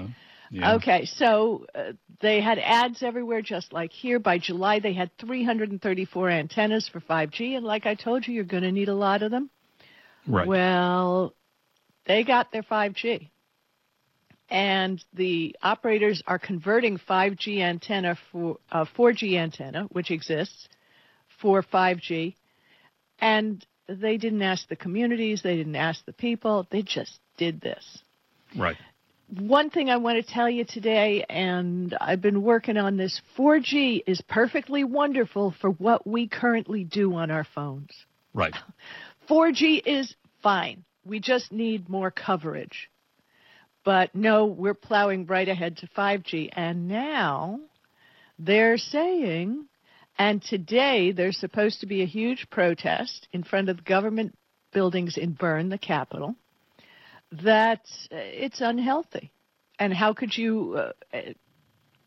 Yeah. 0.50 0.74
Okay, 0.74 1.06
so 1.06 1.64
uh, 1.74 1.92
they 2.20 2.42
had 2.42 2.58
ads 2.58 3.02
everywhere, 3.02 3.40
just 3.40 3.72
like 3.72 3.90
here. 3.90 4.18
By 4.18 4.38
July, 4.38 4.80
they 4.80 4.92
had 4.92 5.10
334 5.18 6.28
antennas 6.28 6.88
for 6.88 7.00
5G, 7.00 7.56
and 7.56 7.64
like 7.64 7.86
I 7.86 7.94
told 7.94 8.26
you, 8.26 8.34
you're 8.34 8.44
going 8.44 8.62
to 8.62 8.72
need 8.72 8.88
a 8.88 8.94
lot 8.94 9.22
of 9.22 9.30
them. 9.30 9.48
Right. 10.26 10.46
Well, 10.46 11.34
they 12.06 12.22
got 12.22 12.52
their 12.52 12.62
5G, 12.62 13.30
and 14.52 15.02
the 15.14 15.56
operators 15.62 16.22
are 16.26 16.38
converting 16.38 16.98
5G 16.98 17.60
antenna 17.60 18.18
for 18.30 18.58
uh, 18.70 18.84
4G 18.96 19.38
antenna, 19.38 19.84
which 19.92 20.10
exists, 20.10 20.68
for 21.40 21.62
5G, 21.62 22.34
and 23.18 23.64
they 23.88 24.18
didn't 24.18 24.42
ask 24.42 24.68
the 24.68 24.76
communities, 24.76 25.40
they 25.42 25.56
didn't 25.56 25.74
ask 25.74 26.04
the 26.04 26.12
people, 26.12 26.66
they 26.70 26.82
just 26.82 27.18
did 27.38 27.62
this. 27.62 28.02
right. 28.54 28.76
one 29.40 29.70
thing 29.70 29.88
I 29.88 29.96
want 29.96 30.24
to 30.24 30.32
tell 30.32 30.50
you 30.50 30.66
today, 30.66 31.24
and 31.30 31.96
I've 31.98 32.20
been 32.20 32.42
working 32.42 32.76
on 32.76 32.98
this 32.98 33.22
4G 33.38 34.02
is 34.06 34.20
perfectly 34.28 34.84
wonderful 34.84 35.54
for 35.62 35.70
what 35.70 36.06
we 36.06 36.28
currently 36.28 36.84
do 36.84 37.14
on 37.14 37.30
our 37.30 37.46
phones. 37.54 37.90
Right. 38.34 38.54
4G 39.30 39.80
is 39.86 40.14
fine. 40.42 40.84
We 41.06 41.20
just 41.20 41.52
need 41.52 41.88
more 41.88 42.10
coverage. 42.10 42.90
But 43.84 44.14
no, 44.14 44.46
we're 44.46 44.74
plowing 44.74 45.26
right 45.26 45.48
ahead 45.48 45.78
to 45.78 45.88
5G. 45.88 46.50
And 46.52 46.88
now 46.88 47.60
they're 48.38 48.78
saying, 48.78 49.66
and 50.18 50.42
today 50.42 51.12
there's 51.12 51.38
supposed 51.38 51.80
to 51.80 51.86
be 51.86 52.02
a 52.02 52.06
huge 52.06 52.48
protest 52.50 53.28
in 53.32 53.42
front 53.42 53.68
of 53.68 53.84
government 53.84 54.36
buildings 54.72 55.16
in 55.16 55.32
Bern, 55.32 55.68
the 55.68 55.78
capital, 55.78 56.36
that 57.42 57.82
it's 58.10 58.60
unhealthy. 58.60 59.32
And 59.78 59.92
how 59.92 60.12
could 60.12 60.36
you? 60.36 60.92
Uh, 61.12 61.18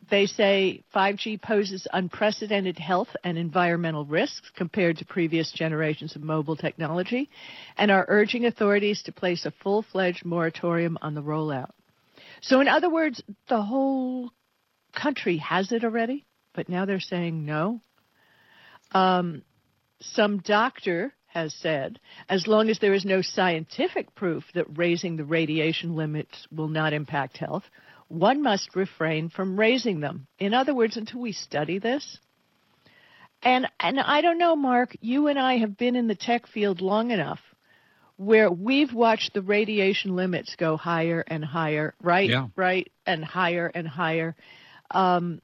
they 0.09 0.25
say 0.25 0.83
5G 0.93 1.41
poses 1.41 1.87
unprecedented 1.91 2.77
health 2.77 3.09
and 3.23 3.37
environmental 3.37 4.05
risks 4.05 4.51
compared 4.55 4.97
to 4.97 5.05
previous 5.05 5.51
generations 5.51 6.15
of 6.15 6.23
mobile 6.23 6.55
technology 6.55 7.29
and 7.77 7.91
are 7.91 8.05
urging 8.07 8.45
authorities 8.45 9.03
to 9.03 9.11
place 9.11 9.45
a 9.45 9.51
full 9.63 9.83
fledged 9.83 10.25
moratorium 10.25 10.97
on 11.01 11.15
the 11.15 11.23
rollout. 11.23 11.71
So, 12.41 12.61
in 12.61 12.67
other 12.67 12.89
words, 12.89 13.21
the 13.49 13.61
whole 13.61 14.31
country 14.93 15.37
has 15.37 15.71
it 15.71 15.83
already, 15.83 16.25
but 16.53 16.69
now 16.69 16.85
they're 16.85 16.99
saying 16.99 17.45
no. 17.45 17.81
Um, 18.91 19.43
some 19.99 20.39
doctor 20.39 21.13
has 21.27 21.53
said, 21.53 21.99
as 22.29 22.47
long 22.47 22.69
as 22.69 22.79
there 22.79 22.93
is 22.93 23.03
no 23.03 23.21
scientific 23.21 24.15
proof 24.15 24.43
that 24.53 24.77
raising 24.77 25.17
the 25.17 25.25
radiation 25.25 25.95
limits 25.95 26.47
will 26.49 26.69
not 26.69 26.93
impact 26.93 27.37
health, 27.37 27.63
one 28.07 28.41
must 28.41 28.75
refrain 28.75 29.29
from 29.29 29.59
raising 29.59 29.99
them. 29.99 30.27
In 30.39 30.53
other 30.53 30.73
words, 30.73 30.97
until 30.97 31.21
we 31.21 31.31
study 31.31 31.79
this. 31.79 32.19
And 33.41 33.67
and 33.79 33.99
I 33.99 34.21
don't 34.21 34.37
know, 34.37 34.55
Mark, 34.55 34.95
you 35.01 35.27
and 35.27 35.37
I 35.37 35.57
have 35.57 35.77
been 35.77 35.95
in 35.95 36.07
the 36.07 36.15
tech 36.15 36.47
field 36.47 36.81
long 36.81 37.11
enough 37.11 37.39
where 38.17 38.49
we've 38.49 38.93
watched 38.93 39.33
the 39.33 39.41
radiation 39.41 40.15
limits 40.15 40.55
go 40.55 40.77
higher 40.77 41.23
and 41.27 41.43
higher, 41.43 41.93
right? 42.01 42.29
Yeah. 42.29 42.47
Right, 42.55 42.91
and 43.05 43.23
higher 43.23 43.69
and 43.73 43.87
higher. 43.87 44.35
Um, 44.91 45.41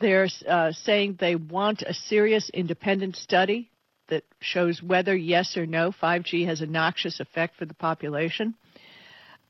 they're 0.00 0.28
uh, 0.46 0.72
saying 0.72 1.16
they 1.18 1.36
want 1.36 1.82
a 1.82 1.94
serious 1.94 2.50
independent 2.52 3.16
study 3.16 3.70
that 4.08 4.24
shows 4.40 4.82
whether 4.82 5.16
yes 5.16 5.56
or 5.56 5.66
no 5.66 5.92
5G 5.92 6.46
has 6.46 6.60
a 6.60 6.66
noxious 6.66 7.20
effect 7.20 7.56
for 7.56 7.64
the 7.64 7.74
population. 7.74 8.54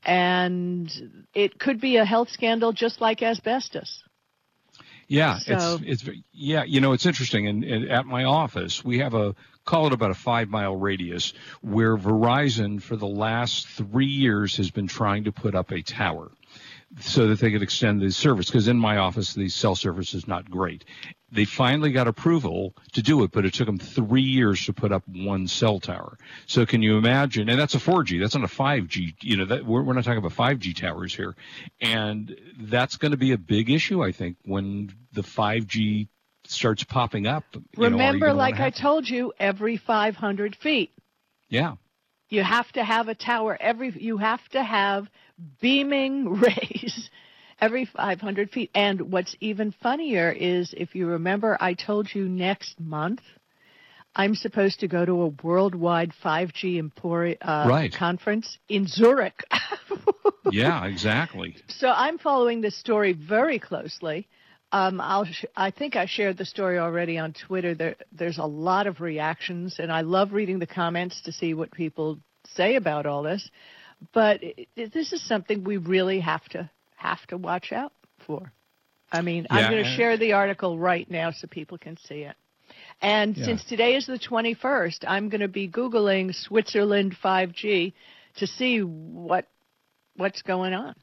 And 0.05 1.25
it 1.33 1.59
could 1.59 1.81
be 1.81 1.97
a 1.97 2.05
health 2.05 2.29
scandal 2.29 2.71
just 2.71 3.01
like 3.01 3.21
asbestos. 3.23 4.03
Yeah, 5.07 5.37
So- 5.39 5.79
it's 5.83 6.03
it's 6.03 6.19
yeah, 6.31 6.63
you 6.63 6.81
know, 6.81 6.93
it's 6.93 7.05
interesting. 7.05 7.47
And, 7.47 7.63
and 7.63 7.91
at 7.91 8.05
my 8.05 8.23
office, 8.23 8.83
we 8.83 8.99
have 8.99 9.13
a 9.13 9.35
call 9.63 9.87
it 9.87 9.93
about 9.93 10.11
a 10.11 10.15
five 10.15 10.49
mile 10.49 10.75
radius 10.75 11.33
where 11.61 11.97
Verizon 11.97 12.81
for 12.81 12.95
the 12.95 13.07
last 13.07 13.67
three 13.67 14.05
years 14.05 14.57
has 14.57 14.71
been 14.71 14.87
trying 14.87 15.23
to 15.25 15.31
put 15.31 15.55
up 15.55 15.71
a 15.71 15.81
tower 15.81 16.31
so 16.99 17.27
that 17.27 17.39
they 17.39 17.51
could 17.51 17.61
extend 17.61 18.01
the 18.01 18.09
service. 18.11 18.47
Because 18.47 18.67
in 18.67 18.77
my 18.77 18.97
office, 18.97 19.33
the 19.33 19.49
cell 19.49 19.75
service 19.75 20.13
is 20.13 20.27
not 20.27 20.49
great. 20.49 20.85
They 21.31 21.43
finally 21.45 21.91
got 21.91 22.07
approval 22.07 22.73
to 22.93 23.01
do 23.01 23.23
it, 23.23 23.31
but 23.31 23.45
it 23.45 23.53
took 23.53 23.65
them 23.65 23.77
three 23.77 24.21
years 24.21 24.65
to 24.65 24.73
put 24.73 24.91
up 24.93 25.03
one 25.07 25.47
cell 25.47 25.79
tower. 25.81 26.17
So 26.45 26.65
can 26.65 26.81
you 26.81 26.97
imagine? 26.97 27.49
And 27.49 27.59
that's 27.59 27.75
a 27.75 27.79
4G. 27.79 28.21
That's 28.21 28.35
not 28.35 28.45
a 28.45 28.47
5G. 28.53 29.15
You 29.21 29.37
know, 29.37 29.45
that 29.45 29.65
we're, 29.65 29.81
we're 29.81 29.93
not 29.93 30.05
talking 30.05 30.19
about 30.19 30.31
5G 30.31 30.75
towers 30.79 31.13
here, 31.13 31.35
and 31.81 32.37
that's 32.59 32.95
going 32.95 33.11
to 33.11 33.17
be 33.17 33.33
a 33.33 33.37
big 33.37 33.69
issue, 33.69 34.01
I 34.03 34.11
think, 34.13 34.37
when 34.45 34.93
the 35.11 35.23
5G 35.23 36.07
starts 36.45 36.83
popping 36.83 37.27
up. 37.27 37.43
You 37.53 37.61
know, 37.77 37.89
Remember, 37.89 38.31
like 38.31 38.59
I 38.59 38.69
told 38.69 39.09
you, 39.09 39.33
every 39.39 39.75
500 39.77 40.55
feet. 40.55 40.91
yeah, 41.49 41.75
You 42.29 42.43
have 42.43 42.71
to 42.73 42.83
have 42.83 43.09
a 43.09 43.15
tower 43.15 43.57
every. 43.59 43.89
You 43.99 44.17
have 44.17 44.47
to 44.49 44.63
have 44.63 45.09
beaming 45.61 46.33
rays 46.39 47.09
every 47.59 47.85
500 47.85 48.51
feet. 48.51 48.71
And 48.75 49.11
what's 49.11 49.35
even 49.39 49.73
funnier 49.83 50.31
is, 50.31 50.73
if 50.75 50.95
you 50.95 51.07
remember, 51.07 51.57
I 51.59 51.73
told 51.73 52.13
you 52.13 52.27
next 52.27 52.79
month 52.79 53.21
I'm 54.15 54.35
supposed 54.35 54.79
to 54.79 54.87
go 54.87 55.05
to 55.05 55.23
a 55.23 55.27
worldwide 55.43 56.13
5G 56.23 56.81
Empori- 56.81 57.37
uh, 57.41 57.67
Right. 57.67 57.93
conference 57.93 58.57
in 58.69 58.87
Zurich. 58.87 59.43
yeah, 60.51 60.85
exactly. 60.85 61.57
So 61.67 61.89
I'm 61.89 62.17
following 62.17 62.61
this 62.61 62.77
story 62.77 63.11
very 63.13 63.59
closely. 63.59 64.27
Um, 64.71 65.01
I'll 65.01 65.25
sh- 65.25 65.45
I 65.55 65.71
think 65.71 65.95
I 65.95 66.05
shared 66.05 66.37
the 66.37 66.45
story 66.45 66.79
already 66.79 67.17
on 67.17 67.33
Twitter. 67.33 67.75
There, 67.75 67.95
there's 68.11 68.37
a 68.37 68.45
lot 68.45 68.87
of 68.87 69.01
reactions, 69.01 69.77
and 69.79 69.91
I 69.91 70.01
love 70.01 70.31
reading 70.33 70.59
the 70.59 70.67
comments 70.67 71.21
to 71.23 71.31
see 71.31 71.53
what 71.53 71.71
people 71.71 72.19
say 72.55 72.75
about 72.75 73.05
all 73.05 73.23
this. 73.23 73.49
But 74.13 74.39
it, 74.41 74.67
this 74.93 75.13
is 75.13 75.25
something 75.27 75.63
we 75.63 75.77
really 75.77 76.19
have 76.19 76.43
to 76.49 76.69
have 76.95 77.25
to 77.27 77.37
watch 77.37 77.71
out 77.71 77.93
for. 78.25 78.51
I 79.11 79.21
mean, 79.21 79.47
I'm 79.49 79.71
going 79.71 79.83
to 79.83 79.89
share 79.95 80.17
the 80.17 80.33
article 80.33 80.77
right 80.77 81.09
now 81.09 81.31
so 81.31 81.47
people 81.47 81.77
can 81.77 81.97
see 81.97 82.21
it. 82.21 82.35
And 83.01 83.37
Yeah. 83.37 83.45
since 83.45 83.63
today 83.65 83.95
is 83.95 84.07
the 84.07 84.19
21st, 84.19 85.05
I'm 85.07 85.29
going 85.29 85.41
to 85.41 85.47
be 85.47 85.67
googling 85.69 86.33
Switzerland 86.33 87.15
5G 87.23 87.93
to 88.37 88.47
see 88.47 88.79
what 88.79 89.47
what's 90.17 90.41
going 90.41 90.73
on. 90.73 90.95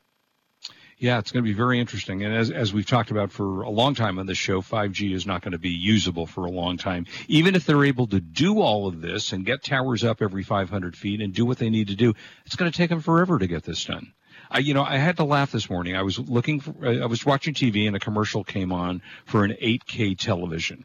Yeah, 1.02 1.18
it's 1.18 1.32
going 1.32 1.44
to 1.44 1.50
be 1.50 1.52
very 1.52 1.80
interesting. 1.80 2.22
And 2.22 2.32
as, 2.32 2.52
as 2.52 2.72
we've 2.72 2.86
talked 2.86 3.10
about 3.10 3.32
for 3.32 3.62
a 3.62 3.68
long 3.68 3.96
time 3.96 4.20
on 4.20 4.26
this 4.26 4.38
show, 4.38 4.62
5G 4.62 5.12
is 5.12 5.26
not 5.26 5.42
going 5.42 5.50
to 5.50 5.58
be 5.58 5.70
usable 5.70 6.26
for 6.26 6.44
a 6.44 6.50
long 6.50 6.76
time. 6.76 7.06
Even 7.26 7.56
if 7.56 7.66
they're 7.66 7.84
able 7.84 8.06
to 8.06 8.20
do 8.20 8.60
all 8.60 8.86
of 8.86 9.00
this 9.00 9.32
and 9.32 9.44
get 9.44 9.64
towers 9.64 10.04
up 10.04 10.22
every 10.22 10.44
500 10.44 10.96
feet 10.96 11.20
and 11.20 11.34
do 11.34 11.44
what 11.44 11.58
they 11.58 11.70
need 11.70 11.88
to 11.88 11.96
do, 11.96 12.14
it's 12.46 12.54
going 12.54 12.70
to 12.70 12.76
take 12.78 12.88
them 12.88 13.00
forever 13.00 13.36
to 13.36 13.48
get 13.48 13.64
this 13.64 13.84
done. 13.84 14.12
I, 14.48 14.60
you 14.60 14.74
know, 14.74 14.84
I 14.84 14.96
had 14.96 15.16
to 15.16 15.24
laugh 15.24 15.50
this 15.50 15.68
morning. 15.68 15.96
I 15.96 16.02
was 16.02 16.20
looking 16.20 16.60
for, 16.60 16.72
I 16.86 17.06
was 17.06 17.26
watching 17.26 17.54
TV 17.54 17.88
and 17.88 17.96
a 17.96 18.00
commercial 18.00 18.44
came 18.44 18.70
on 18.70 19.02
for 19.24 19.44
an 19.44 19.56
8K 19.60 20.16
television. 20.16 20.84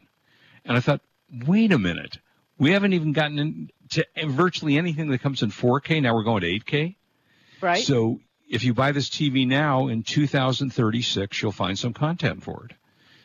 And 0.64 0.76
I 0.76 0.80
thought, 0.80 1.00
wait 1.46 1.70
a 1.70 1.78
minute. 1.78 2.18
We 2.58 2.72
haven't 2.72 2.92
even 2.92 3.12
gotten 3.12 3.38
into 3.38 4.04
virtually 4.26 4.78
anything 4.78 5.10
that 5.10 5.20
comes 5.20 5.44
in 5.44 5.52
4K. 5.52 6.02
Now 6.02 6.16
we're 6.16 6.24
going 6.24 6.40
to 6.40 6.58
8K. 6.58 6.96
Right? 7.60 7.84
So 7.84 8.18
if 8.48 8.64
you 8.64 8.74
buy 8.74 8.92
this 8.92 9.08
TV 9.10 9.46
now 9.46 9.88
in 9.88 10.02
2036, 10.02 11.42
you'll 11.42 11.52
find 11.52 11.78
some 11.78 11.92
content 11.92 12.42
for 12.42 12.66
it. 12.66 12.76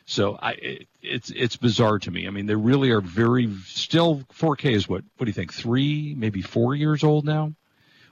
So 0.06 0.36
I, 0.36 0.52
it, 0.52 0.88
it's 1.02 1.32
it's 1.32 1.56
bizarre 1.56 1.98
to 2.00 2.12
me. 2.12 2.28
I 2.28 2.30
mean, 2.30 2.46
they 2.46 2.56
really 2.56 2.92
are 2.92 3.00
very 3.00 3.54
still 3.66 4.24
4K 4.34 4.74
is 4.74 4.88
what 4.88 5.04
what 5.18 5.26
do 5.26 5.30
you 5.30 5.34
think? 5.34 5.54
Three, 5.54 6.14
maybe 6.18 6.42
four 6.42 6.76
years 6.76 7.04
old 7.04 7.26
now. 7.26 7.54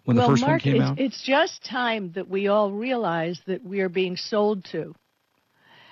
When 0.06 0.18
well, 0.18 0.27
the 0.27 0.34
first 0.34 0.41
Mark, 0.41 0.51
one 0.51 0.60
came 0.60 0.75
it's, 0.77 0.84
out. 0.84 1.00
it's 1.00 1.22
just 1.22 1.63
time 1.65 2.12
that 2.13 2.27
we 2.27 2.48
all 2.48 2.72
realize 2.72 3.39
that 3.46 3.63
we 3.63 3.82
are 3.82 3.89
being 3.89 4.15
sold 4.15 4.65
to. 4.72 4.96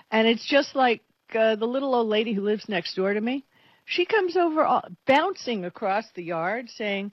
And 0.10 0.28
it's 0.28 0.46
just 0.46 0.76
like 0.76 1.02
uh, 1.36 1.56
the 1.56 1.68
little 1.68 1.94
old 1.94 2.08
lady 2.08 2.34
who 2.34 2.42
lives 2.42 2.68
next 2.68 2.96
door 2.96 3.14
to 3.14 3.22
me. 3.22 3.46
She 3.86 4.06
comes 4.06 4.36
over 4.36 4.64
all, 4.64 4.84
bouncing 5.06 5.66
across 5.66 6.06
the 6.16 6.24
yard 6.24 6.70
saying, 6.70 7.12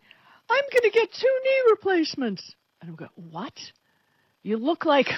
I'm 0.48 0.64
going 0.72 0.90
to 0.90 0.98
get 0.98 1.12
two 1.12 1.40
knee 1.44 1.70
replacements. 1.70 2.54
And 2.80 2.90
I'm 2.90 2.96
going, 2.96 3.10
what? 3.14 3.54
You 4.46 4.58
look 4.58 4.84
like 4.84 5.08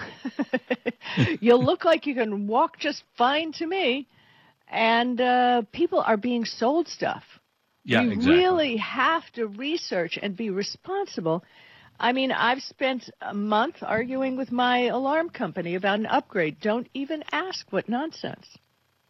you 1.40 1.54
look 1.56 1.84
like 1.84 2.06
you 2.06 2.14
can 2.14 2.46
walk 2.46 2.78
just 2.78 3.02
fine 3.16 3.52
to 3.52 3.66
me. 3.66 4.06
And 4.70 5.20
uh, 5.20 5.62
people 5.72 6.00
are 6.00 6.16
being 6.16 6.44
sold 6.44 6.88
stuff 6.88 7.22
yeah, 7.88 8.02
you 8.02 8.10
exactly. 8.10 8.36
really 8.36 8.76
have 8.76 9.22
to 9.32 9.46
research 9.46 10.18
and 10.20 10.36
be 10.36 10.50
responsible. 10.50 11.42
I 11.98 12.12
mean, 12.12 12.32
I've 12.32 12.62
spent 12.62 13.08
a 13.22 13.32
month 13.32 13.76
arguing 13.80 14.36
with 14.36 14.52
my 14.52 14.86
alarm 14.86 15.30
company 15.30 15.74
about 15.74 15.98
an 15.98 16.06
upgrade. 16.06 16.60
Don't 16.60 16.86
even 16.92 17.24
ask 17.32 17.66
what 17.72 17.88
nonsense. 17.88 18.46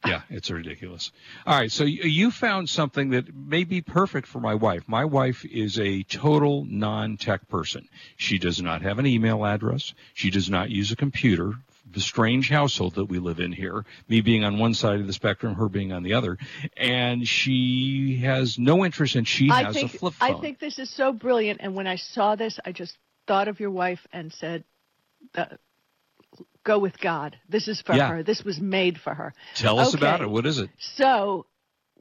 Yeah, 0.07 0.23
it's 0.31 0.51
ridiculous. 0.51 1.11
All 1.45 1.59
right, 1.59 1.73
so 1.73 1.85
you 1.85 2.31
found 2.31 2.71
something 2.71 3.11
that 3.11 3.35
may 3.35 3.65
be 3.65 3.81
perfect 3.81 4.29
for 4.29 4.39
my 4.39 4.55
wife. 4.55 4.85
My 4.87 5.05
wife 5.05 5.45
is 5.45 5.79
a 5.79 6.05
total 6.05 6.65
non-tech 6.67 7.49
person. 7.49 7.89
She 8.17 8.39
does 8.39 8.63
not 8.63 8.83
have 8.83 8.99
an 8.99 9.07
email 9.07 9.45
address. 9.45 9.95
She 10.15 10.31
does 10.31 10.49
not 10.49 10.71
use 10.71 10.93
a 10.93 10.97
computer. 10.97 11.55
The 11.91 12.01
strange 12.01 12.51
household 12.51 12.95
that 12.97 13.07
we 13.07 13.19
live 13.19 13.41
in 13.41 13.51
here, 13.51 13.85
me 14.09 14.21
being 14.21 14.45
on 14.45 14.59
one 14.59 14.75
side 14.75 15.01
of 15.01 15.07
the 15.07 15.13
spectrum, 15.13 15.55
her 15.55 15.71
being 15.71 15.91
on 15.91 16.03
the 16.03 16.13
other, 16.13 16.37
and 16.77 17.27
she 17.27 18.21
has 18.23 18.59
no 18.59 18.85
interest 18.85 19.17
and 19.17 19.27
She 19.27 19.51
I 19.51 19.65
has 19.65 19.75
think 19.75 19.95
a 19.95 19.99
flip 19.99 20.13
phone. 20.15 20.37
I 20.37 20.39
think 20.39 20.59
this 20.59 20.79
is 20.79 20.91
so 20.91 21.13
brilliant. 21.13 21.61
And 21.63 21.75
when 21.75 21.87
I 21.87 21.97
saw 21.97 22.37
this, 22.37 22.61
I 22.65 22.73
just 22.73 22.97
thought 23.27 23.49
of 23.49 23.59
your 23.59 23.71
wife 23.71 24.07
and 24.13 24.33
said, 24.33 24.65
uh, 25.35 25.47
"Go 26.65 26.79
with 26.79 26.99
God. 27.01 27.37
This 27.49 27.69
is 27.69 27.81
for 27.81 27.95
Yeah. 27.95 28.09
her. 28.09 28.23
This 28.23 28.45
was 28.45 28.61
made 28.61 28.99
for 28.99 29.15
her." 29.15 29.35
Tell 29.55 29.79
us 29.79 29.95
about 29.95 30.21
it. 30.21 30.29
What 30.31 30.47
is 30.47 30.59
it? 30.59 30.71
So 30.79 31.47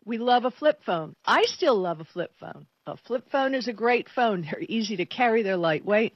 we 0.06 0.18
love 0.18 0.46
a 0.46 0.52
flip 0.52 0.82
phone. 0.86 1.16
I 1.26 1.44
still 1.44 1.76
love 1.76 2.00
a 2.00 2.06
flip 2.06 2.34
phone. 2.40 2.66
A 2.86 2.96
flip 2.96 3.30
phone 3.30 3.54
is 3.54 3.68
a 3.68 3.74
great 3.74 4.08
phone. 4.10 4.44
They're 4.44 4.64
easy 4.68 4.96
to 4.98 5.06
carry, 5.06 5.44
they're 5.44 5.58
lightweight. 5.58 6.14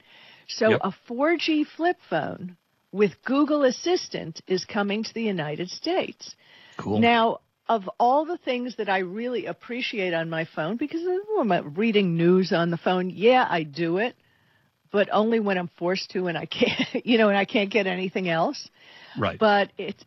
So 0.48 0.70
Yep. 0.70 0.80
a 0.82 0.92
4G 1.06 1.64
flip 1.64 1.98
phone 2.08 2.56
with 2.90 3.22
Google 3.24 3.64
Assistant 3.64 4.40
is 4.46 4.64
coming 4.64 5.02
to 5.04 5.14
the 5.14 5.22
United 5.22 5.70
States. 5.70 6.34
Cool. 6.78 7.00
Now, 7.00 7.40
of 7.68 7.88
all 7.98 8.24
the 8.24 8.38
things 8.38 8.76
that 8.76 8.88
I 8.88 8.98
really 8.98 9.46
appreciate 9.46 10.14
on 10.14 10.28
my 10.28 10.44
phone, 10.44 10.76
because 10.76 11.02
oh, 11.04 11.40
I'm 11.40 11.74
reading 11.74 12.16
news 12.16 12.52
on 12.52 12.70
the 12.70 12.76
phone, 12.76 13.10
yeah, 13.10 13.46
I 13.48 13.62
do 13.62 13.98
it, 13.98 14.16
but 14.92 15.08
only 15.10 15.40
when 15.40 15.58
I'm 15.58 15.70
forced 15.78 16.10
to 16.10 16.26
and 16.28 16.38
I 16.38 16.46
can't, 16.46 16.88
you 17.06 17.18
know, 17.18 17.28
and 17.28 17.36
I 17.36 17.44
can't 17.44 17.70
get 17.70 17.86
anything 17.86 18.28
else. 18.28 18.68
right. 19.18 19.38
But 19.38 19.70
it's 19.78 20.04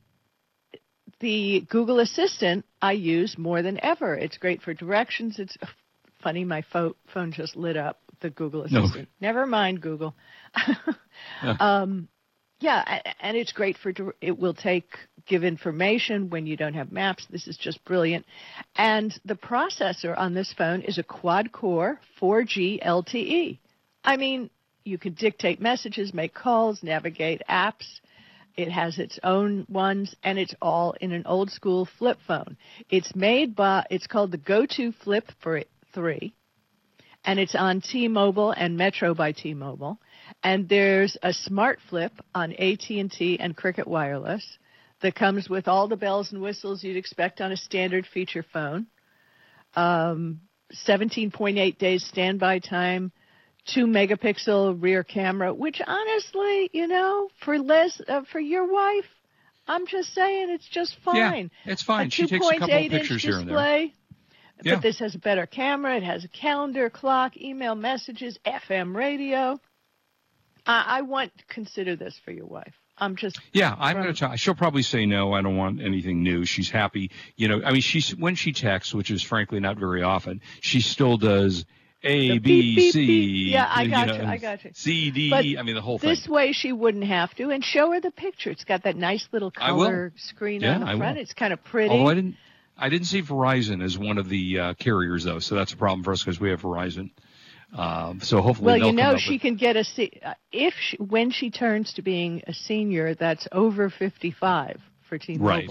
the 1.20 1.62
Google 1.70 2.00
Assistant 2.00 2.66
I 2.82 2.94
use 2.94 3.38
more 3.38 3.62
than 3.62 3.84
ever. 3.84 4.16
It's 4.16 4.38
great 4.38 4.62
for 4.62 4.74
directions. 4.74 5.40
It's 5.40 5.58
funny, 6.22 6.44
my 6.46 6.64
pho- 6.72 6.96
phone 7.14 7.32
just 7.32 7.56
lit 7.56 7.78
up. 7.78 8.00
The 8.22 8.30
Google 8.30 8.66
No. 8.70 8.84
Assistant. 8.84 9.10
Never 9.20 9.46
mind 9.46 9.82
Google. 9.82 10.16
um, 11.60 12.08
yeah, 12.62 13.02
and 13.20 13.36
it's 13.36 13.52
great 13.52 13.78
for 13.78 13.92
it 14.22 14.40
will 14.40 14.54
take 14.54 14.86
give 15.28 15.44
information 15.44 16.30
when 16.30 16.48
you 16.48 16.56
don't 16.56 16.76
have 16.76 16.92
maps. 16.92 17.26
This 17.30 17.48
is 17.48 17.58
just 17.58 17.84
brilliant. 17.84 18.26
And 18.76 19.14
the 19.26 19.36
processor 19.36 20.18
on 20.18 20.34
this 20.34 20.54
phone 20.58 20.82
is 20.82 20.98
a 20.98 21.04
quad 21.04 21.52
core 21.52 22.00
4G 22.22 22.82
LTE. 22.84 23.60
I 24.04 24.18
mean, 24.18 24.50
you 24.86 24.98
can 25.00 25.14
dictate 25.14 25.60
messages, 25.60 26.14
make 26.14 26.34
calls, 26.34 26.82
navigate 26.84 27.42
apps. 27.50 28.00
It 28.56 28.72
has 28.72 29.00
its 29.00 29.20
own 29.24 29.66
ones, 29.68 30.16
and 30.24 30.40
it's 30.40 30.56
all 30.62 30.96
in 31.02 31.12
an 31.12 31.24
old 31.26 31.52
school 31.52 31.90
flip 31.98 32.20
phone. 32.26 32.56
It's 32.90 33.14
made 33.16 33.56
by, 33.56 33.86
it's 33.90 34.08
called 34.08 34.32
the 34.32 34.38
Go-To 34.38 34.94
Flip 35.04 35.30
for 35.42 35.64
3, 35.94 36.34
and 37.26 37.40
it's 37.40 37.56
on 37.56 37.82
T-Mobile 37.82 38.52
and 38.52 38.78
Metro 38.78 39.14
by 39.14 39.34
T-Mobile. 39.34 40.00
And 40.44 40.70
there's 40.70 41.18
a 41.22 41.34
Smart 41.34 41.80
Flip 41.90 42.14
on 42.34 42.54
AT&T 42.54 43.38
and 43.40 43.58
Cricket 43.58 43.88
Wireless 43.88 44.58
that 45.02 45.16
comes 45.16 45.50
with 45.50 45.68
all 45.68 45.88
the 45.88 45.98
bells 45.98 46.32
and 46.32 46.42
whistles 46.42 46.84
you'd 46.84 46.96
expect 46.96 47.42
on 47.42 47.52
a 47.52 47.58
standard 47.58 48.06
feature 48.08 48.46
phone. 48.54 48.88
Um, 49.76 50.42
17.8 50.88 51.78
days 51.78 52.06
standby 52.06 52.60
time, 52.60 53.12
two 53.66 53.88
megapixel 53.88 54.82
rear 54.82 55.04
camera, 55.04 55.54
which 55.54 55.82
honestly, 55.86 56.70
you 56.74 56.88
know, 56.88 57.30
for 57.44 57.60
less 57.60 58.02
uh, 58.08 58.22
for 58.32 58.40
your 58.40 58.72
wife, 58.72 59.06
I'm 59.68 59.88
just 59.88 60.14
saying 60.14 60.50
it's 60.52 60.68
just 60.68 60.96
fine. 61.04 61.52
Yeah, 61.66 61.72
it's 61.72 61.82
fine. 61.82 62.08
A 62.08 62.10
She 62.10 62.28
takes 62.28 62.46
a 62.46 62.60
couple 62.60 62.66
of 62.66 62.70
2.8 62.70 62.90
pictures 62.90 63.12
inch 63.12 63.22
here 63.24 63.40
and 63.40 63.50
there. 63.50 63.56
display. 63.56 63.94
Yeah. 64.64 64.76
But 64.76 64.84
this 64.84 65.00
has 65.00 65.16
a 65.16 65.20
better 65.20 65.46
camera. 65.46 65.98
It 65.98 66.04
has 66.04 66.24
a 66.24 66.30
calendar, 66.30 66.90
clock, 66.90 67.36
email 67.36 67.76
messages, 67.76 68.40
FM 68.46 68.96
radio. 68.96 69.60
I, 70.66 70.86
I 70.88 71.02
want 71.02 71.38
to 71.38 71.46
consider 71.46 71.96
this 71.96 72.18
for 72.24 72.32
your 72.32 72.46
wife. 72.46 72.74
I'm 72.98 73.18
just 73.18 73.40
Yeah, 73.52 73.76
I'm 73.78 73.98
going 73.98 74.08
to 74.08 74.14
try. 74.14 74.38
She'll 74.38 74.56
probably 74.56 74.84
say 74.84 75.06
no. 75.06 75.34
I 75.34 75.42
don't 75.42 75.58
want 75.58 75.82
anything 75.82 76.24
new. 76.24 76.46
She's 76.46 76.70
happy. 76.70 77.12
You 77.36 77.50
know, 77.50 77.62
I 77.66 77.74
mean, 77.74 77.82
she's 77.82 78.16
when 78.16 78.36
she 78.36 78.54
texts, 78.54 78.94
which 78.94 79.12
is 79.12 79.22
frankly 79.22 79.60
not 79.60 79.78
very 79.78 80.02
often, 80.02 80.40
she 80.62 80.80
still 80.80 81.18
does 81.18 81.66
A, 82.04 82.38
B, 82.38 82.76
beep, 82.76 82.94
beep, 82.94 83.52
Yeah, 83.54 83.68
I 83.68 83.84
you 83.84 83.90
got 83.90 84.08
know, 84.08 84.16
you, 84.18 84.24
I 84.24 84.38
got 84.38 84.64
you. 84.64 84.72
C, 84.74 85.10
D. 85.12 85.30
But 85.32 85.46
I 85.60 85.64
mean, 85.64 85.74
the 85.76 85.82
whole 85.82 85.98
thing. 85.98 86.10
this 86.12 86.28
way 86.28 86.52
she 86.52 86.72
wouldn't 86.72 87.06
have 87.06 87.34
to, 87.36 87.50
and 87.50 87.64
show 87.64 87.92
her 87.92 88.00
the 88.00 88.12
picture. 88.12 88.52
It's 88.52 88.64
got 88.64 88.84
that 88.84 88.96
nice 88.96 89.28
little 89.32 89.50
color 89.50 90.14
screen 90.16 90.62
Yeah, 90.62 90.76
on 90.76 90.82
the 90.82 90.86
I 90.88 90.98
front. 90.98 91.16
will. 91.16 91.22
It's 91.24 91.34
kind 91.34 91.52
of 91.54 91.64
pretty. 91.64 91.90
Although 91.90 92.10
I 92.10 92.14
didn't, 92.14 92.36
I 92.78 92.90
didn't 92.90 93.08
see 93.08 93.22
Verizon 93.24 93.84
as 93.84 93.98
one 93.98 94.18
of 94.20 94.30
the 94.30 94.60
uh, 94.60 94.74
carriers 94.76 95.24
though, 95.24 95.40
so 95.40 95.56
that's 95.56 95.74
a 95.74 95.78
problem 95.78 96.04
for 96.04 96.12
us 96.12 96.24
because 96.24 96.40
we 96.40 96.50
have 96.52 96.62
Verizon. 96.62 97.10
Um, 97.76 98.20
so 98.22 98.42
hopefully 98.42 98.66
well, 98.68 98.78
you 98.78 98.94
know, 98.94 99.18
she 99.18 99.34
with, 99.34 99.42
can 99.42 99.56
get 99.56 99.76
a 99.76 99.84
se- 99.84 100.20
uh, 100.24 100.34
if 100.52 100.74
she, 100.80 100.98
when 100.98 101.32
she 101.32 101.50
turns 101.50 101.94
to 101.96 102.02
being 102.04 102.44
a 102.48 102.54
senior, 102.54 103.16
that's 103.16 103.48
over 103.52 103.90
55 103.90 104.80
for 105.10 105.18
T-Mobile. 105.18 105.46
right. 105.48 105.70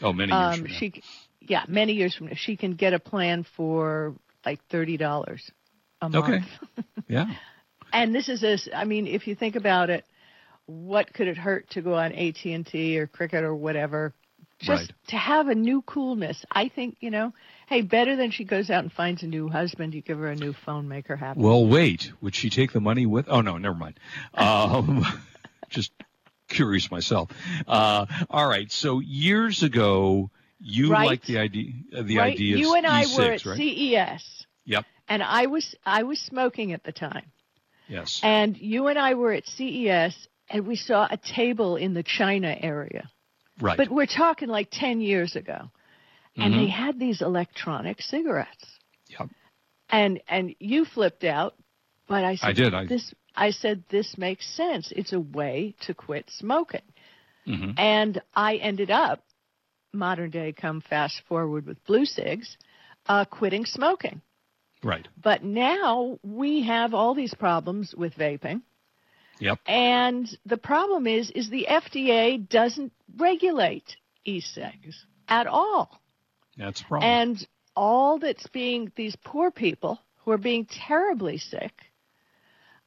Oh, 0.00 0.12
many 0.12 0.32
years 0.32 0.54
Um, 0.54 0.60
from 0.62 0.70
now. 0.70 0.78
she, 0.78 0.90
c- 0.92 1.02
yeah, 1.40 1.64
many 1.68 1.92
years 1.94 2.14
from 2.14 2.26
now, 2.28 2.34
she 2.36 2.56
can 2.56 2.74
get 2.74 2.94
a 2.94 2.98
plan 2.98 3.44
for 3.56 4.14
like 4.46 4.64
thirty 4.70 4.96
dollars 4.96 5.50
a 6.00 6.08
month. 6.08 6.24
Okay. 6.28 6.44
Yeah. 7.08 7.26
And 7.92 8.12
this 8.12 8.28
is 8.28 8.42
a, 8.42 8.58
I 8.76 8.84
mean, 8.84 9.06
if 9.06 9.28
you 9.28 9.36
think 9.36 9.54
about 9.54 9.90
it, 9.90 10.04
what 10.66 11.12
could 11.14 11.28
it 11.28 11.36
hurt 11.38 11.70
to 11.70 11.80
go 11.82 11.94
on 11.94 12.12
AT 12.12 12.44
and 12.44 12.66
T 12.66 12.98
or 12.98 13.06
Cricket 13.06 13.44
or 13.44 13.54
whatever, 13.54 14.12
just 14.58 14.68
Right. 14.88 14.92
to 15.08 15.16
have 15.16 15.46
a 15.46 15.54
new 15.54 15.82
coolness? 15.82 16.44
I 16.50 16.68
think 16.68 16.96
you 17.00 17.10
know, 17.10 17.32
hey, 17.68 17.82
better 17.82 18.16
than 18.16 18.32
she 18.32 18.42
goes 18.44 18.70
out 18.70 18.82
and 18.82 18.92
finds 18.92 19.22
a 19.22 19.26
new 19.28 19.48
husband. 19.48 19.94
You 19.94 20.02
give 20.02 20.18
her 20.18 20.26
a 20.28 20.34
new 20.34 20.52
phone, 20.52 20.88
make 20.88 21.06
her 21.06 21.16
happy. 21.16 21.40
Well, 21.40 21.64
wait. 21.64 22.10
Would 22.20 22.34
she 22.34 22.50
take 22.50 22.72
the 22.72 22.80
money 22.80 23.06
with? 23.06 23.26
Oh 23.28 23.40
no, 23.40 23.56
never 23.56 23.76
mind. 23.76 24.00
Um, 24.34 25.04
just 25.68 25.92
curious 26.48 26.90
myself. 26.90 27.30
Uh, 27.68 28.06
all 28.30 28.48
right. 28.48 28.70
So 28.72 28.98
years 28.98 29.62
ago, 29.62 30.30
you 30.58 30.90
Right. 30.92 31.06
liked 31.06 31.26
the 31.26 31.38
idea. 31.38 31.72
uh, 31.96 32.02
The 32.02 32.18
right? 32.18 32.32
idea. 32.32 32.56
You 32.56 32.74
and 32.74 32.86
I 32.86 33.04
E6, 33.04 33.18
were 33.18 33.32
at 33.32 33.44
right? 33.46 33.56
CES, 33.58 34.46
Yep. 34.64 34.84
and 35.08 35.22
I 35.22 35.46
was 35.46 35.74
I 35.84 36.02
was 36.04 36.18
smoking 36.20 36.72
at 36.72 36.82
the 36.84 36.92
time. 36.92 37.30
Yes. 37.88 38.20
And 38.22 38.56
you 38.56 38.88
and 38.88 38.98
I 38.98 39.14
were 39.14 39.32
at 39.32 39.46
CES 39.46 40.28
and 40.50 40.66
we 40.66 40.76
saw 40.76 41.06
a 41.10 41.16
table 41.16 41.76
in 41.76 41.94
the 41.94 42.02
China 42.02 42.56
area. 42.60 43.08
right. 43.60 43.76
But 43.76 43.88
we're 43.90 44.06
talking 44.06 44.48
like 44.48 44.68
10 44.70 45.00
years 45.00 45.34
ago. 45.36 45.70
And 46.36 46.52
Mhm. 46.52 46.58
they 46.58 46.66
had 46.66 46.98
these 46.98 47.22
electronic 47.22 48.02
cigarettes. 48.02 48.78
Yep. 49.08 49.30
And 49.88 50.20
and 50.28 50.54
you 50.58 50.84
flipped 50.84 51.24
out, 51.24 51.54
but 52.08 52.22
I 52.24 52.34
said 52.36 52.48
I 52.48 52.52
did. 52.52 52.74
I- 52.74 52.84
this 52.86 53.14
I 53.34 53.50
said 53.50 53.84
this 53.88 54.18
makes 54.18 54.46
sense. 54.46 54.92
It's 54.92 55.12
a 55.12 55.20
way 55.20 55.74
to 55.80 55.94
quit 55.94 56.28
smoking. 56.30 56.82
hmm 57.46 57.70
And 57.78 58.20
I 58.34 58.56
ended 58.56 58.90
up 58.90 59.22
modern 59.96 60.30
day 60.30 60.52
come 60.52 60.80
fast 60.80 61.22
forward 61.28 61.66
with 61.66 61.84
blu 61.84 62.04
cigs, 62.04 62.56
uh, 63.06 63.24
quitting 63.24 63.64
smoking. 63.64 64.20
Right. 64.82 65.06
But 65.20 65.42
now 65.42 66.18
we 66.22 66.62
have 66.62 66.94
all 66.94 67.14
these 67.14 67.34
problems 67.34 67.94
with 67.96 68.14
vaping. 68.14 68.62
Yep. 69.40 69.58
And 69.66 70.28
the 70.46 70.56
problem 70.56 71.06
is, 71.06 71.30
is 71.30 71.50
the 71.50 71.66
FDA 71.68 72.48
doesn't 72.48 72.92
regulate 73.18 73.96
e-cigs 74.24 75.04
at 75.28 75.46
all. 75.46 76.00
That's 76.56 76.82
problem. 76.82 77.10
And 77.10 77.48
all 77.74 78.18
that's 78.18 78.46
being, 78.48 78.92
these 78.96 79.16
poor 79.24 79.50
people 79.50 80.00
who 80.24 80.30
are 80.30 80.38
being 80.38 80.66
terribly 80.66 81.38
sick, 81.38 81.72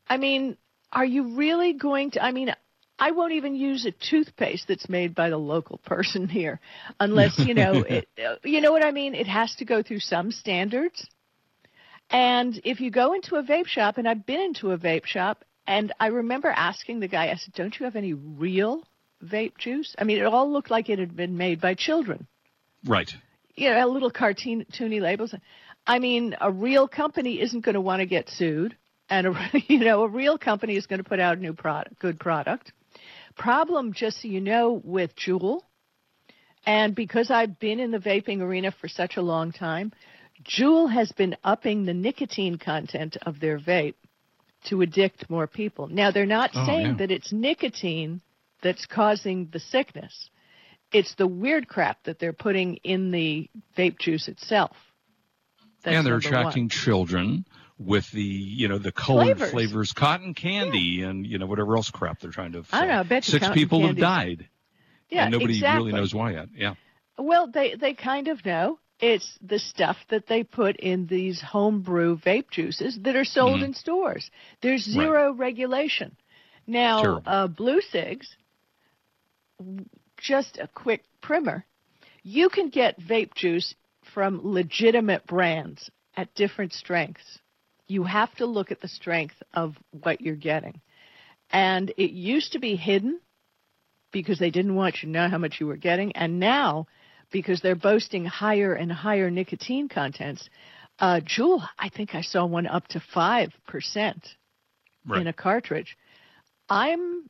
I 0.07 0.17
mean, 0.17 0.57
are 0.91 1.05
you 1.05 1.35
really 1.37 1.73
going 1.73 2.11
to, 2.11 2.23
I 2.23 2.31
mean, 2.31 2.53
I 2.99 3.11
won't 3.11 3.31
even 3.31 3.55
use 3.55 3.85
a 3.85 3.91
toothpaste 3.91 4.67
that's 4.67 4.89
made 4.89 5.15
by 5.15 5.29
the 5.29 5.37
local 5.37 5.77
person 5.77 6.27
here 6.27 6.59
unless, 6.99 7.39
you 7.39 7.53
know, 7.53 7.71
it, 7.89 8.09
uh, 8.23 8.35
you 8.43 8.59
know 8.59 8.73
what 8.73 8.83
I 8.83 8.91
mean? 8.91 9.15
It 9.15 9.27
has 9.27 9.55
to 9.55 9.65
go 9.65 9.81
through 9.81 9.99
some 9.99 10.31
standards. 10.31 11.07
And 12.09 12.59
if 12.65 12.81
you 12.81 12.91
go 12.91 13.13
into 13.13 13.35
a 13.35 13.43
vape 13.43 13.67
shop, 13.67 13.97
and 13.97 14.07
I've 14.07 14.25
been 14.25 14.41
into 14.41 14.71
a 14.71 14.77
vape 14.77 15.05
shop, 15.05 15.45
and 15.65 15.93
I 15.99 16.07
remember 16.07 16.49
asking 16.49 16.99
the 16.99 17.07
guy, 17.07 17.29
I 17.29 17.35
said, 17.35 17.53
Don't 17.53 17.79
you 17.79 17.85
have 17.85 17.95
any 17.95 18.13
real 18.13 18.83
vape 19.23 19.57
juice? 19.57 19.95
I 19.97 20.03
mean, 20.03 20.17
it 20.17 20.25
all 20.25 20.51
looked 20.51 20.71
like 20.71 20.89
it 20.89 20.99
had 20.99 21.15
been 21.15 21.37
made 21.37 21.61
by 21.61 21.75
children. 21.75 22.27
right. 22.85 23.09
You 23.55 23.69
know, 23.71 23.87
little 23.87 24.11
cartoony 24.11 25.01
labels. 25.01 25.35
I 25.85 25.99
mean, 25.99 26.35
a 26.39 26.51
real 26.51 26.87
company 26.87 27.41
isn't 27.41 27.61
going 27.61 27.75
to 27.75 27.81
want 27.81 27.99
to 27.99 28.05
get 28.05 28.29
sued, 28.29 28.75
and 29.09 29.27
a, 29.27 29.51
you 29.67 29.79
know, 29.79 30.03
a 30.03 30.07
real 30.07 30.37
company 30.37 30.75
is 30.75 30.87
going 30.87 31.03
to 31.03 31.07
put 31.07 31.19
out 31.19 31.37
a 31.37 31.41
new 31.41 31.53
product, 31.53 31.99
good 31.99 32.19
product. 32.19 32.71
Problem, 33.39 33.93
just 33.93 34.21
so 34.21 34.27
you 34.27 34.41
know, 34.41 34.81
with 34.83 35.15
Juul, 35.15 35.61
and 36.65 36.93
because 36.93 37.31
I've 37.31 37.57
been 37.57 37.79
in 37.79 37.89
the 37.89 37.97
vaping 37.97 38.41
arena 38.41 38.71
for 38.71 38.87
such 38.89 39.15
a 39.17 39.21
long 39.21 39.51
time, 39.53 39.93
Juul 40.43 40.91
has 40.91 41.11
been 41.13 41.35
upping 41.43 41.85
the 41.85 41.93
nicotine 41.93 42.57
content 42.57 43.17
of 43.25 43.39
their 43.39 43.57
vape 43.57 43.95
to 44.65 44.81
addict 44.81 45.29
more 45.29 45.47
people. 45.47 45.87
Now, 45.87 46.11
they're 46.11 46.25
not 46.25 46.51
Oh, 46.53 46.65
saying 46.65 46.85
yeah. 46.85 46.93
that 46.97 47.11
it's 47.11 47.31
nicotine 47.31 48.21
that's 48.61 48.85
causing 48.85 49.47
the 49.53 49.59
sickness. 49.59 50.29
It's 50.91 51.15
the 51.15 51.27
weird 51.27 51.67
crap 51.67 52.03
that 52.03 52.19
they're 52.19 52.33
putting 52.33 52.75
in 52.83 53.11
the 53.11 53.49
vape 53.77 53.99
juice 53.99 54.27
itself. 54.27 54.75
That's 55.83 55.95
and 55.95 56.05
they're 56.05 56.19
number 56.19 56.29
one. 56.29 56.39
attracting 56.39 56.69
children 56.69 57.45
with 57.79 58.11
the 58.11 58.21
you 58.21 58.67
know 58.67 58.77
the 58.77 58.91
colored 58.91 59.37
Flavors. 59.37 59.51
flavors, 59.51 59.93
cotton 59.93 60.33
candy, 60.33 61.01
and 61.03 61.25
you 61.25 61.37
know 61.39 61.45
whatever 61.45 61.75
else 61.77 61.89
crap 61.89 62.19
they're 62.19 62.31
trying 62.31 62.51
to. 62.51 62.63
I 62.71 62.79
don't 62.81 62.89
know, 62.89 62.99
I 62.99 63.03
bet 63.03 63.27
you 63.27 63.31
Six 63.31 63.49
people 63.49 63.87
have 63.87 63.97
died, 63.97 64.47
Yeah, 65.09 65.23
and 65.23 65.31
nobody 65.31 65.55
exactly. 65.55 65.79
really 65.85 65.93
knows 65.93 66.13
why 66.13 66.33
yet. 66.33 66.49
Yeah. 66.53 66.73
Well, 67.17 67.47
they 67.47 67.75
they 67.75 67.93
kind 67.93 68.27
of 68.27 68.45
know. 68.45 68.79
It's 68.99 69.37
the 69.41 69.59
stuff 69.59 69.95
that 70.09 70.27
they 70.27 70.43
put 70.43 70.75
in 70.75 71.07
these 71.07 71.41
homebrew 71.41 72.17
vape 72.17 72.49
juices 72.51 72.99
that 73.03 73.15
are 73.15 73.23
sold 73.23 73.61
Mhm. 73.61 73.65
in 73.67 73.73
stores. 73.73 74.29
There's 74.61 74.83
zero 74.83 75.31
regulation. 75.31 76.17
Now, 76.67 77.21
uh, 77.25 77.47
blu 77.47 77.79
cigs, 77.79 78.35
just 80.17 80.57
a 80.57 80.67
quick 80.67 81.05
primer. 81.21 81.65
You 82.23 82.49
can 82.49 82.69
get 82.69 82.99
vape 82.99 83.33
juice 83.35 83.73
from 84.13 84.41
legitimate 84.43 85.25
brands 85.25 85.89
at 86.15 86.33
different 86.35 86.73
strengths. 86.73 87.39
You 87.89 88.03
have 88.03 88.33
to 88.35 88.45
look 88.45 88.71
at 88.71 88.79
the 88.79 88.87
strength 88.87 89.35
of 89.53 89.75
what 89.91 90.21
you're 90.21 90.35
getting. 90.35 90.79
And 91.51 91.89
it 91.97 92.11
used 92.11 92.53
to 92.53 92.59
be 92.59 92.77
hidden 92.77 93.19
because 94.11 94.39
they 94.39 94.51
didn't 94.51 94.75
want 94.75 95.01
you 95.01 95.07
to 95.07 95.11
know 95.11 95.27
how 95.27 95.37
much 95.37 95.57
you 95.59 95.67
were 95.67 95.75
getting, 95.75 96.15
and 96.15 96.39
now 96.39 96.87
because 97.31 97.61
they're 97.61 97.75
boasting 97.75 98.25
higher 98.25 98.73
and 98.73 98.91
higher 98.91 99.29
nicotine 99.29 99.89
contents. 99.89 100.49
Uh, 100.99 101.19
Juul, 101.19 101.67
I 101.77 101.89
think 101.89 102.15
I 102.15 102.21
saw 102.21 102.45
one 102.45 102.67
up 102.67 102.87
to 102.89 103.01
five 103.13 103.51
percent 103.67 104.25
Right. 105.07 105.21
in 105.21 105.27
a 105.27 105.33
cartridge. 105.33 105.97
I'm 106.69 107.27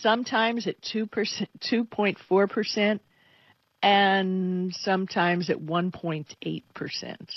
sometimes 0.00 0.66
at 0.66 0.80
two 0.80 1.06
percent, 1.06 1.50
two 1.60 1.84
point 1.84 2.18
four 2.28 2.46
percent, 2.46 3.02
and 3.82 4.72
sometimes 4.74 5.50
at 5.50 5.60
one 5.60 5.90
point 5.90 6.34
eight 6.42 6.64
percent. 6.74 7.30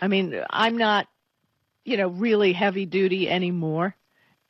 I 0.00 0.08
mean, 0.08 0.34
I'm 0.50 0.76
not, 0.76 1.06
you 1.84 1.96
know, 1.96 2.08
really 2.08 2.52
heavy 2.52 2.86
duty 2.86 3.28
anymore. 3.28 3.94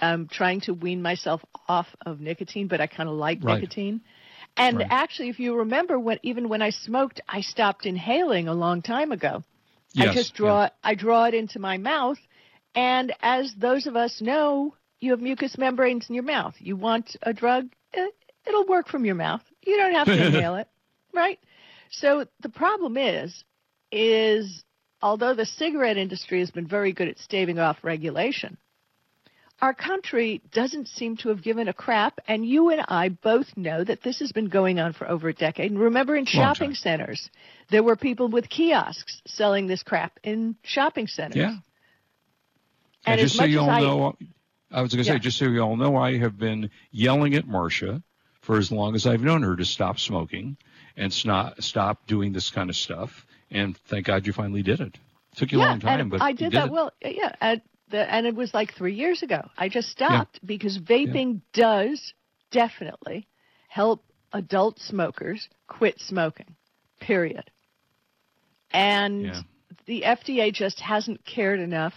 I'm 0.01 0.29
trying 0.29 0.61
to 0.62 0.75
wean 0.75 1.03
myself 1.03 1.42
off 1.68 1.87
of 2.05 2.21
nicotine, 2.21 2.68
but 2.68 2.81
I 2.81 2.87
kind 2.87 3.09
of 3.09 3.14
like 3.14 3.42
Right. 3.42 3.57
nicotine. 3.57 4.03
And 4.57 4.79
Right. 4.79 4.87
actually, 4.90 5.29
if 5.29 5.38
you 5.38 5.57
remember, 5.57 5.99
when 5.99 6.18
even 6.23 6.49
when 6.49 6.62
I 6.62 6.71
smoked, 6.71 7.21
I 7.29 7.40
stopped 7.40 7.87
inhaling 7.87 8.49
a 8.49 8.55
long 8.55 8.83
time 8.83 9.12
ago. 9.12 9.42
Yes, 9.92 10.11
I 10.11 10.12
just 10.14 10.35
draw 10.35 10.68
I 10.83 10.95
draw 10.95 11.25
it 11.27 11.35
into 11.35 11.59
my 11.59 11.79
mouth, 11.79 12.18
and 12.75 13.12
as 13.23 13.55
those 13.57 13.87
of 13.87 13.97
us 13.97 14.21
know, 14.21 14.75
you 15.01 15.11
have 15.12 15.21
mucous 15.21 15.57
membranes 15.59 16.09
in 16.09 16.14
your 16.14 16.25
mouth. 16.25 16.55
You 16.59 16.77
want 16.77 17.16
a 17.23 17.33
drug, 17.33 17.68
eh, 17.95 18.09
it'll 18.47 18.66
work 18.66 18.88
from 18.88 19.05
your 19.05 19.14
mouth. 19.14 19.42
You 19.64 19.77
don't 19.77 19.95
have 19.95 20.11
to 20.12 20.21
inhale 20.23 20.57
it, 20.57 20.68
right? 21.12 21.38
So 21.90 22.27
the 22.40 22.49
problem 22.49 22.97
is, 22.97 23.45
is 23.90 24.64
although 25.02 25.34
the 25.34 25.46
cigarette 25.46 25.96
industry 25.96 26.40
has 26.40 26.50
been 26.50 26.66
very 26.66 26.92
good 26.92 27.08
at 27.08 27.18
staving 27.18 27.58
off 27.58 27.78
regulation, 27.82 28.56
our 29.60 29.74
country 29.74 30.40
doesn't 30.52 30.88
seem 30.88 31.16
to 31.18 31.28
have 31.28 31.42
given 31.42 31.68
a 31.68 31.72
crap. 31.72 32.18
And 32.26 32.44
you 32.44 32.70
and 32.70 32.84
I 32.88 33.10
both 33.10 33.56
know 33.56 33.84
that 33.84 34.02
this 34.02 34.18
has 34.18 34.32
been 34.32 34.48
going 34.48 34.80
on 34.80 34.92
for 34.92 35.08
over 35.08 35.28
a 35.28 35.34
decade. 35.34 35.70
And 35.70 35.78
remember, 35.80 36.16
in 36.16 36.24
shopping 36.26 36.74
centers, 36.74 37.30
there 37.70 37.82
were 37.82 37.94
people 37.96 38.28
with 38.28 38.48
kiosks 38.48 39.22
selling 39.26 39.66
this 39.68 39.82
crap 39.84 40.18
in 40.24 40.56
shopping 40.62 41.06
centers. 41.06 41.36
Yeah. 41.36 41.56
And 43.04 43.18
And 43.18 43.20
just 43.20 43.36
so 43.36 43.44
you 43.44 43.60
all 43.60 43.70
I- 43.70 43.80
know, 43.80 44.16
I 44.70 44.82
was 44.82 44.94
going 44.94 45.04
to 45.04 45.08
Yeah. 45.10 45.16
say, 45.16 45.20
just 45.20 45.38
so 45.38 45.44
you 45.46 45.60
all 45.60 45.76
know, 45.76 45.96
I 45.96 46.18
have 46.18 46.38
been 46.38 46.70
yelling 46.90 47.34
at 47.34 47.46
Marcia 47.46 48.02
for 48.40 48.58
as 48.58 48.72
long 48.72 48.94
as 48.96 49.06
I've 49.06 49.22
known 49.22 49.42
her 49.42 49.54
to 49.54 49.64
stop 49.64 49.98
smoking 50.00 50.56
and 50.96 51.12
stop 51.12 51.60
stop 51.62 52.06
doing 52.06 52.32
this 52.32 52.50
kind 52.50 52.68
of 52.70 52.74
stuff. 52.76 53.26
And 53.52 53.76
thank 53.88 54.06
God 54.06 54.26
you 54.26 54.32
finally 54.32 54.62
did 54.62 54.80
it. 54.80 54.96
Took 55.36 55.52
you 55.52 55.58
yeah, 55.58 55.66
a 55.66 55.68
long 55.68 55.80
time, 55.80 56.08
but 56.08 56.20
I 56.20 56.32
did, 56.32 56.50
did 56.50 56.52
that 56.54 56.66
it. 56.66 56.72
well. 56.72 56.92
Yeah, 57.02 57.34
and, 57.40 57.62
the, 57.90 58.12
and 58.12 58.26
it 58.26 58.34
was 58.34 58.52
like 58.52 58.74
three 58.74 58.94
years 58.94 59.22
ago. 59.22 59.42
I 59.56 59.68
just 59.68 59.88
stopped 59.90 60.40
because 60.44 60.78
vaping 60.78 61.42
does 61.52 62.12
definitely 62.50 63.28
help 63.68 64.04
adult 64.32 64.78
smokers 64.78 65.48
quit 65.68 65.98
smoking. 66.00 66.56
Period. 67.00 67.50
And 68.72 69.22
Yeah. 69.22 69.40
the 69.86 70.02
FDA 70.02 70.52
just 70.52 70.80
hasn't 70.80 71.24
cared 71.24 71.60
enough 71.60 71.94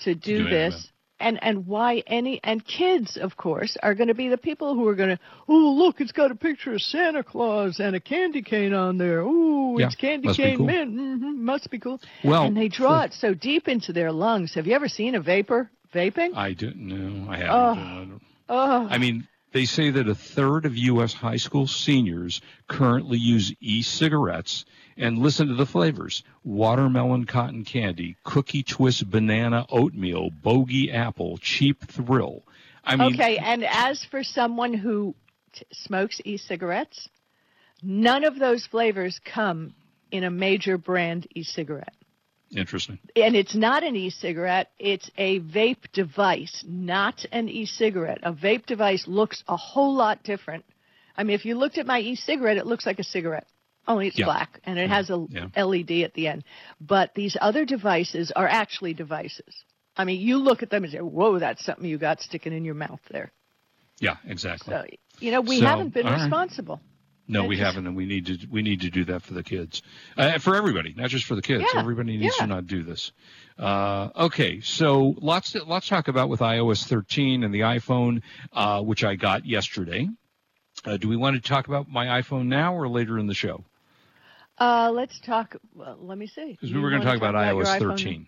to 0.00 0.14
do, 0.14 0.44
do 0.44 0.50
this. 0.50 0.90
And 1.18 1.42
and 1.42 1.66
why 1.66 2.02
any 2.06 2.40
and 2.44 2.64
kids 2.64 3.16
of 3.16 3.36
course 3.36 3.76
are 3.82 3.94
going 3.94 4.08
to 4.08 4.14
be 4.14 4.28
the 4.28 4.36
people 4.36 4.74
who 4.74 4.86
are 4.86 4.94
going 4.94 5.16
to 5.16 5.18
oh 5.48 5.74
look 5.78 6.00
it's 6.00 6.12
got 6.12 6.30
a 6.30 6.34
picture 6.34 6.74
of 6.74 6.82
Santa 6.82 7.22
Claus 7.22 7.80
and 7.80 7.96
a 7.96 8.00
candy 8.00 8.42
cane 8.42 8.74
on 8.74 8.98
there 8.98 9.22
oh 9.24 9.78
Yeah, 9.78 9.86
it's 9.86 9.94
candy 9.94 10.34
cane 10.34 10.58
cool. 10.58 10.66
mint 10.66 10.90
hmm 10.92 11.44
must 11.44 11.70
be 11.70 11.78
cool 11.78 12.00
Well, 12.22 12.44
and 12.44 12.56
they 12.56 12.68
draw 12.68 13.02
it 13.02 13.14
so 13.14 13.32
deep 13.32 13.66
into 13.66 13.92
their 13.94 14.12
lungs 14.12 14.54
have 14.54 14.66
you 14.66 14.74
ever 14.74 14.88
seen 14.88 15.14
a 15.14 15.20
vapor 15.20 15.70
vaping 15.94 16.34
I 16.36 16.52
don't 16.52 16.76
know. 16.76 17.30
I 17.30 17.36
haven't. 17.38 18.12
Oh. 18.12 18.20
Oh 18.48 18.86
I 18.90 18.98
mean, 18.98 19.26
they 19.52 19.64
say 19.64 19.90
that 19.90 20.08
a 20.08 20.14
third 20.14 20.66
of 20.66 20.76
U.S. 20.76 21.14
high 21.14 21.38
school 21.38 21.66
seniors 21.66 22.42
currently 22.68 23.16
use 23.18 23.54
e-cigarettes. 23.60 24.66
And 24.98 25.18
listen 25.18 25.48
to 25.48 25.54
the 25.54 25.66
flavors: 25.66 26.22
watermelon 26.42 27.26
cotton 27.26 27.64
candy, 27.64 28.16
cookie 28.24 28.62
twist 28.62 29.10
banana 29.10 29.66
oatmeal, 29.68 30.30
bogey 30.30 30.90
apple, 30.90 31.38
cheap 31.38 31.84
thrill. 31.86 32.42
I 32.86 32.96
mean, 32.96 33.14
okay 33.14 33.36
and 33.38 33.64
as 33.64 34.04
for 34.04 34.22
someone 34.22 34.72
who 34.72 35.14
t- 35.52 35.66
smokes 35.72 36.20
e-cigarettes 36.24 37.08
none 37.82 38.24
of 38.24 38.38
those 38.38 38.64
flavors 38.66 39.20
come 39.24 39.74
in 40.10 40.24
a 40.24 40.30
major 40.30 40.78
brand 40.78 41.26
e-cigarette. 41.34 41.94
Interesting. 42.52 43.00
and 43.16 43.34
it's 43.34 43.56
not 43.56 43.82
an 43.82 43.96
e-cigarette 43.96 44.70
it's 44.78 45.10
a 45.18 45.40
vape 45.40 45.90
device 45.92 46.64
not 46.66 47.26
an 47.32 47.48
e-cigarette. 47.48 48.20
A 48.22 48.32
vape 48.32 48.66
device 48.66 49.04
looks 49.08 49.42
a 49.48 49.56
whole 49.56 49.94
lot 49.94 50.22
different. 50.22 50.64
I 51.16 51.24
mean 51.24 51.34
if 51.34 51.44
you 51.44 51.56
looked 51.56 51.76
at 51.76 51.86
my 51.86 51.98
e-cigarette 51.98 52.56
it 52.56 52.66
looks 52.66 52.86
like 52.86 53.00
a 53.00 53.04
cigarette 53.04 53.48
only 53.88 54.08
it's 54.08 54.18
Yeah. 54.18 54.24
black 54.26 54.60
and 54.64 54.78
it 54.78 54.88
has 54.90 55.10
a 55.10 55.26
Yeah. 55.30 55.64
led 55.64 55.90
at 55.90 56.14
the 56.14 56.28
end 56.28 56.44
but 56.80 57.14
these 57.14 57.36
other 57.40 57.64
devices 57.64 58.30
are 58.32 58.48
actually 58.48 58.94
devices 58.94 59.64
i 59.96 60.04
mean 60.04 60.20
you 60.20 60.38
look 60.38 60.62
at 60.62 60.70
them 60.70 60.84
and 60.84 60.92
say 60.92 60.98
whoa 61.00 61.38
that's 61.38 61.64
something 61.64 61.84
you 61.86 61.98
got 61.98 62.20
sticking 62.20 62.52
in 62.52 62.64
your 62.64 62.74
mouth 62.74 63.00
there 63.10 63.32
Yeah, 64.00 64.16
exactly. 64.26 64.72
so 64.74 64.84
you 65.20 65.30
know 65.32 65.40
we 65.40 65.60
So, 65.60 65.66
haven't 65.66 65.94
been 65.94 66.06
right. 66.06 66.20
responsible 66.20 66.80
No, 67.28 67.44
we 67.44 67.56
just- 67.56 67.66
haven't, 67.66 67.86
and 67.88 67.96
we 67.96 68.06
need 68.06 68.26
to 68.26 68.38
we 68.50 68.62
need 68.62 68.82
to 68.82 68.90
do 68.90 69.04
that 69.06 69.22
for 69.22 69.34
the 69.34 69.42
kids, 69.42 69.82
uh, 70.16 70.38
for 70.38 70.54
everybody, 70.54 70.94
not 70.96 71.10
just 71.10 71.24
for 71.24 71.34
the 71.34 71.42
kids. 71.42 71.64
Yeah, 71.74 71.80
Everybody 71.80 72.16
needs 72.18 72.36
yeah. 72.38 72.46
to 72.46 72.54
not 72.54 72.66
do 72.68 72.84
this. 72.84 73.10
Uh, 73.58 74.10
okay, 74.26 74.60
so 74.60 75.14
lots 75.20 75.50
to, 75.52 75.64
lots 75.64 75.88
talk 75.88 76.06
about 76.06 76.28
with 76.28 76.38
iOS 76.38 76.84
13 76.86 77.42
and 77.42 77.52
the 77.52 77.60
iPhone, 77.62 78.22
uh, 78.52 78.80
which 78.80 79.02
I 79.02 79.16
got 79.16 79.44
yesterday. 79.44 80.08
Uh, 80.84 80.98
do 80.98 81.08
we 81.08 81.16
want 81.16 81.34
to 81.34 81.42
talk 81.42 81.66
about 81.66 81.88
my 81.88 82.20
iPhone 82.22 82.46
now 82.46 82.76
or 82.76 82.86
later 82.88 83.18
in 83.18 83.26
the 83.26 83.34
show? 83.34 83.64
Uh, 84.58 84.90
let's 84.92 85.18
talk 85.20 85.56
well, 85.74 85.98
let 86.00 86.18
me 86.18 86.26
see 86.26 86.52
Because 86.52 86.72
we 86.72 86.80
were 86.80 86.90
going 86.90 87.02
to 87.02 87.06
talk 87.06 87.16
about 87.16 87.34
your 87.54 87.64
iOS 87.64 87.78
13. 87.78 88.26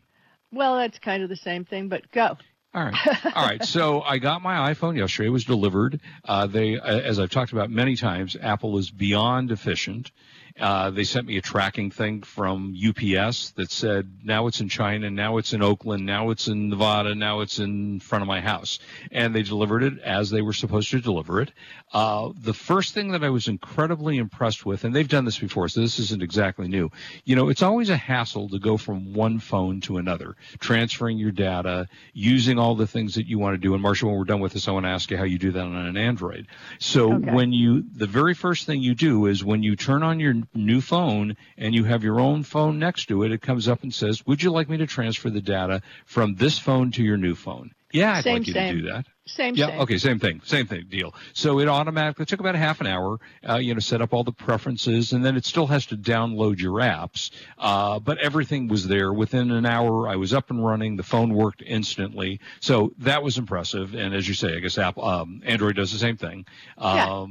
well 0.52 0.76
that's 0.76 0.98
kind 0.98 1.22
of 1.22 1.28
the 1.28 1.36
same 1.36 1.64
thing 1.64 1.88
but 1.88 2.10
go 2.10 2.36
All 2.74 2.84
right. 2.84 2.94
All 3.34 3.46
right. 3.46 3.64
So 3.64 4.02
I 4.02 4.18
got 4.18 4.42
my 4.42 4.72
iPhone 4.74 4.96
yesterday. 4.96 5.28
It 5.28 5.32
was 5.32 5.44
delivered. 5.44 6.00
Uh, 6.24 6.46
they, 6.46 6.78
uh, 6.78 6.98
as 6.98 7.18
I've 7.18 7.30
talked 7.30 7.52
about 7.52 7.70
many 7.70 7.96
times, 7.96 8.36
Apple 8.40 8.76
is 8.76 8.90
beyond 8.90 9.50
efficient. 9.50 10.12
Uh, 10.60 10.90
they 10.90 11.04
sent 11.04 11.26
me 11.26 11.36
a 11.36 11.40
tracking 11.42 11.90
thing 11.90 12.22
from 12.22 12.74
UPS 12.76 13.50
that 13.52 13.70
said 13.70 14.10
now 14.24 14.46
it's 14.46 14.60
in 14.60 14.68
China, 14.68 15.10
now 15.10 15.38
it's 15.38 15.52
in 15.52 15.62
Oakland, 15.62 16.04
now 16.04 16.30
it's 16.30 16.48
in 16.48 16.68
Nevada, 16.68 17.14
now 17.14 17.40
it's 17.40 17.58
in 17.58 18.00
front 18.00 18.22
of 18.22 18.28
my 18.28 18.40
house, 18.40 18.78
and 19.12 19.34
they 19.34 19.42
delivered 19.42 19.82
it 19.82 19.98
as 20.00 20.30
they 20.30 20.42
were 20.42 20.52
supposed 20.52 20.90
to 20.90 21.00
deliver 21.00 21.40
it. 21.40 21.52
Uh, 21.92 22.30
the 22.36 22.52
first 22.54 22.94
thing 22.94 23.12
that 23.12 23.24
I 23.24 23.30
was 23.30 23.48
incredibly 23.48 24.18
impressed 24.18 24.66
with, 24.66 24.84
and 24.84 24.94
they've 24.94 25.08
done 25.08 25.24
this 25.24 25.38
before, 25.38 25.68
so 25.68 25.80
this 25.80 25.98
isn't 25.98 26.22
exactly 26.22 26.68
new. 26.68 26.90
You 27.24 27.36
know, 27.36 27.48
it's 27.48 27.62
always 27.62 27.88
a 27.90 27.96
hassle 27.96 28.48
to 28.50 28.58
go 28.58 28.76
from 28.76 29.14
one 29.14 29.38
phone 29.38 29.80
to 29.82 29.96
another, 29.98 30.36
transferring 30.58 31.18
your 31.18 31.30
data, 31.30 31.88
using 32.12 32.58
all 32.58 32.74
the 32.74 32.86
things 32.86 33.14
that 33.14 33.26
you 33.26 33.38
want 33.38 33.54
to 33.54 33.58
do. 33.58 33.74
And 33.74 33.82
Marcia, 33.82 34.06
when 34.06 34.16
we're 34.16 34.24
done 34.24 34.40
with 34.40 34.52
this, 34.52 34.68
I 34.68 34.72
want 34.72 34.84
to 34.84 34.90
ask 34.90 35.10
you 35.10 35.16
how 35.16 35.24
you 35.24 35.38
do 35.38 35.52
that 35.52 35.60
on 35.60 35.76
an 35.76 35.96
Android. 35.96 36.46
So 36.78 37.12
Okay. 37.14 37.30
when 37.32 37.52
you, 37.52 37.84
the 37.94 38.06
very 38.06 38.34
first 38.34 38.66
thing 38.66 38.82
you 38.82 38.94
do 38.94 39.26
is 39.26 39.44
when 39.44 39.62
you 39.62 39.76
turn 39.76 40.02
on 40.02 40.20
your 40.20 40.34
new 40.54 40.80
phone 40.80 41.36
and 41.56 41.74
you 41.74 41.84
have 41.84 42.02
your 42.04 42.20
own 42.20 42.42
phone 42.42 42.78
next 42.78 43.06
to 43.06 43.22
it, 43.24 43.32
it 43.32 43.42
comes 43.42 43.68
up 43.68 43.82
and 43.82 43.92
says, 43.92 44.26
"Would 44.26 44.42
you 44.42 44.50
like 44.50 44.68
me 44.68 44.76
to 44.78 44.86
transfer 44.86 45.30
the 45.30 45.40
data 45.40 45.82
from 46.06 46.34
this 46.36 46.58
phone 46.58 46.90
to 46.92 47.02
your 47.02 47.16
new 47.16 47.34
phone?" 47.34 47.72
Yeah, 47.90 48.16
I'd 48.16 48.24
Same, 48.24 48.34
like 48.34 48.46
you 48.46 48.52
same. 48.52 48.76
to 48.76 48.82
do 48.82 48.88
that. 48.90 49.06
same 49.24 49.54
Yeah. 49.54 49.68
same. 49.68 49.80
Okay. 49.80 49.96
Same 49.96 50.18
thing. 50.18 50.42
Same 50.44 50.66
thing. 50.66 50.84
Deal. 50.90 51.14
So 51.32 51.58
it 51.58 51.68
automatically 51.68 52.24
it 52.24 52.28
took 52.28 52.40
about 52.40 52.54
a 52.54 52.58
half 52.58 52.82
an 52.82 52.86
hour. 52.86 53.18
Uh, 53.48 53.56
you 53.56 53.72
know, 53.72 53.80
set 53.80 54.02
up 54.02 54.12
all 54.12 54.24
the 54.24 54.32
preferences, 54.32 55.14
and 55.14 55.24
then 55.24 55.36
it 55.36 55.46
still 55.46 55.66
has 55.68 55.86
to 55.86 55.96
download 55.96 56.58
your 56.60 56.80
apps. 56.80 57.30
Uh, 57.56 57.98
but 57.98 58.18
everything 58.18 58.68
was 58.68 58.86
there 58.86 59.10
within 59.10 59.50
an 59.50 59.64
hour. 59.64 60.06
I 60.06 60.16
was 60.16 60.34
up 60.34 60.50
and 60.50 60.62
running. 60.62 60.96
The 60.96 61.02
phone 61.02 61.32
worked 61.32 61.62
instantly. 61.66 62.40
So 62.60 62.92
that 62.98 63.22
was 63.22 63.38
impressive. 63.38 63.94
And 63.94 64.14
as 64.14 64.28
you 64.28 64.34
say, 64.34 64.54
I 64.54 64.60
guess 64.60 64.76
Apple, 64.76 65.04
um, 65.06 65.40
Android 65.46 65.76
does 65.76 65.90
the 65.90 65.98
same 65.98 66.18
thing. 66.18 66.44
Yeah. 66.78 67.24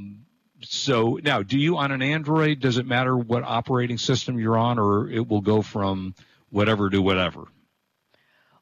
So 0.62 1.20
now, 1.22 1.43
do 1.43 1.58
you 1.58 1.78
on 1.78 1.91
an 1.91 2.02
Android? 2.02 2.60
Does 2.60 2.78
it 2.78 2.86
matter 2.86 3.15
what 3.15 3.43
operating 3.43 3.98
system 3.98 4.39
you're 4.39 4.58
on, 4.58 4.80
or 4.80 5.10
it 5.10 5.28
will 5.28 5.41
go 5.41 5.62
from 5.62 6.15
whatever 6.50 6.89
to 6.89 7.02
whatever? 7.02 7.46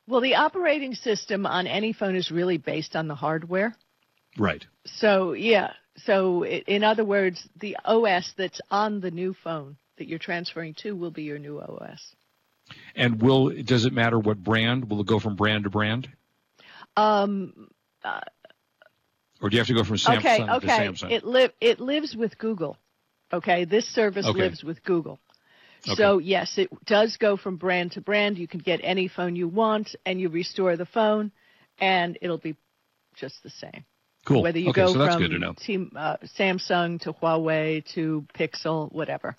Well, 0.08 0.22
the 0.22 0.36
operating 0.36 0.94
system 0.94 1.46
on 1.46 1.68
any 1.68 1.94
phone 1.94 2.16
is 2.16 2.30
really 2.32 2.58
based 2.58 2.96
on 2.96 3.08
the 3.08 3.16
hardware. 3.16 3.76
Right. 4.38 4.66
So, 4.86 5.34
yeah. 5.34 5.72
So, 5.98 6.46
in 6.46 6.84
other 6.84 7.06
words, 7.06 7.48
the 7.60 7.78
OS 7.86 8.34
that's 8.38 8.60
on 8.70 9.00
the 9.00 9.12
new 9.12 9.34
phone 9.34 9.78
that 9.98 10.08
you're 10.08 10.20
transferring 10.20 10.74
to 10.76 10.96
will 10.96 11.12
be 11.12 11.24
your 11.24 11.40
new 11.40 11.60
OS. 11.60 12.16
And 12.96 13.22
will 13.22 13.50
does 13.64 13.86
it 13.86 13.94
matter 13.94 14.20
what 14.20 14.44
brand? 14.44 14.90
Will 14.90 15.02
it 15.02 15.08
go 15.08 15.20
from 15.20 15.36
brand 15.36 15.64
to 15.64 15.70
brand? 15.70 16.10
Um, 16.98 17.70
Or 19.46 19.50
do 19.50 19.58
you 19.58 19.60
have 19.60 19.68
to 19.68 19.76
go 19.76 19.84
from 19.84 19.98
Samsung 19.98 20.18
okay, 20.18 20.38
to 20.40 20.56
okay. 20.56 20.88
Samsung? 20.88 21.12
It 21.12 21.24
live 21.24 21.52
it 21.62 21.80
lives 21.80 22.16
with 22.16 22.36
Google. 22.40 22.78
Okay, 23.32 23.66
this 23.66 23.88
service 23.88 24.26
Okay. 24.26 24.40
lives 24.40 24.64
with 24.64 24.84
Google. 24.84 25.20
Okay. 25.88 25.94
So 25.94 26.18
yes, 26.18 26.58
it 26.58 26.68
does 26.84 27.18
go 27.18 27.38
from 27.38 27.58
brand 27.58 27.92
to 27.92 28.02
brand. 28.02 28.40
You 28.40 28.48
can 28.48 28.60
get 28.60 28.80
any 28.84 29.08
phone 29.08 29.36
you 29.36 29.48
want, 29.48 29.96
and 30.04 30.20
you 30.20 30.30
restore 30.30 30.76
the 30.78 30.88
phone, 30.88 31.32
and 31.78 32.18
it'll 32.24 32.40
be 32.40 32.56
just 33.16 33.44
the 33.44 33.52
same. 33.52 33.86
Cool. 34.26 34.42
Whether 34.42 34.58
you 34.58 34.72
okay, 34.72 34.82
go 34.82 34.94
so 34.94 34.98
that's 34.98 35.14
from 35.14 35.30
to 35.30 35.54
team, 35.64 35.92
uh, 35.96 36.18
Samsung 36.40 37.00
to 37.02 37.14
Huawei 37.14 37.86
to 37.94 38.26
Pixel, 38.34 38.92
whatever. 38.92 39.36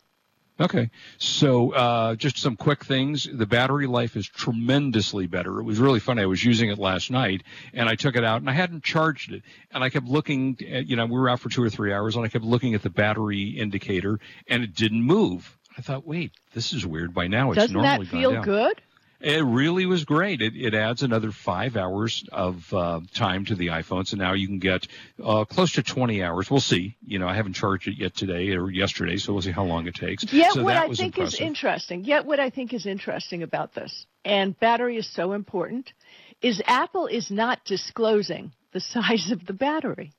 Okay, 0.58 0.88
so 1.18 1.72
uh, 1.72 2.14
just 2.14 2.38
some 2.38 2.56
quick 2.56 2.82
things. 2.82 3.28
The 3.30 3.44
battery 3.44 3.86
life 3.86 4.16
is 4.16 4.26
tremendously 4.26 5.26
better. 5.26 5.60
It 5.60 5.64
was 5.64 5.78
really 5.78 6.00
funny. 6.00 6.22
I 6.22 6.26
was 6.26 6.42
using 6.42 6.70
it 6.70 6.78
last 6.78 7.10
night, 7.10 7.42
and 7.74 7.90
I 7.90 7.94
took 7.94 8.16
it 8.16 8.24
out, 8.24 8.40
and 8.40 8.48
I 8.48 8.54
hadn't 8.54 8.82
charged 8.82 9.32
it, 9.32 9.42
and 9.70 9.84
I 9.84 9.90
kept 9.90 10.06
looking. 10.06 10.56
At, 10.70 10.86
you 10.86 10.96
know, 10.96 11.04
we 11.04 11.12
were 11.12 11.28
out 11.28 11.40
for 11.40 11.50
two 11.50 11.62
or 11.62 11.68
three 11.68 11.92
hours, 11.92 12.16
and 12.16 12.24
I 12.24 12.28
kept 12.28 12.44
looking 12.44 12.74
at 12.74 12.82
the 12.82 12.88
battery 12.88 13.50
indicator, 13.50 14.18
and 14.48 14.62
it 14.62 14.74
didn't 14.74 15.02
move. 15.02 15.58
I 15.76 15.82
thought, 15.82 16.06
wait, 16.06 16.32
this 16.54 16.72
is 16.72 16.86
weird. 16.86 17.12
By 17.12 17.26
now, 17.26 17.50
it's 17.50 17.56
Doesn't 17.56 17.74
normally 17.74 18.06
that 18.06 18.10
feel 18.10 18.32
down. 18.32 18.44
good? 18.44 18.82
It 19.26 19.42
really 19.42 19.86
was 19.86 20.04
great. 20.04 20.40
It, 20.40 20.54
it 20.54 20.72
adds 20.72 21.02
another 21.02 21.32
five 21.32 21.76
hours 21.76 22.24
of 22.30 22.72
uh, 22.72 23.00
time 23.12 23.44
to 23.46 23.56
the 23.56 23.68
iPhone, 23.68 24.06
so 24.06 24.16
now 24.16 24.34
you 24.34 24.46
can 24.46 24.60
get 24.60 24.86
uh, 25.20 25.44
close 25.44 25.72
to 25.72 25.82
20 25.82 26.22
hours. 26.22 26.48
We'll 26.48 26.60
see. 26.60 26.96
You 27.04 27.18
know, 27.18 27.26
I 27.26 27.34
haven't 27.34 27.54
charged 27.54 27.88
it 27.88 27.98
yet 27.98 28.14
today 28.14 28.52
or 28.52 28.70
yesterday, 28.70 29.16
so 29.16 29.32
we'll 29.32 29.42
see 29.42 29.50
how 29.50 29.64
long 29.64 29.88
it 29.88 29.96
takes. 29.96 30.32
Yet 30.32 30.52
so 30.52 30.62
what 30.62 30.76
I 30.76 30.94
think 30.94 31.18
is 31.18 31.40
interesting, 31.40 32.04
yet 32.04 32.24
what 32.24 32.38
I 32.38 32.50
think 32.50 32.72
is 32.72 32.86
interesting 32.86 33.42
about 33.42 33.74
this, 33.74 34.06
and 34.24 34.56
battery 34.60 34.96
is 34.96 35.12
so 35.12 35.32
important, 35.32 35.92
is 36.40 36.62
Apple 36.64 37.08
is 37.08 37.28
not 37.28 37.64
disclosing 37.64 38.52
the 38.72 38.80
size 38.94 39.32
of 39.32 39.44
the 39.44 39.54
battery. 39.54 40.12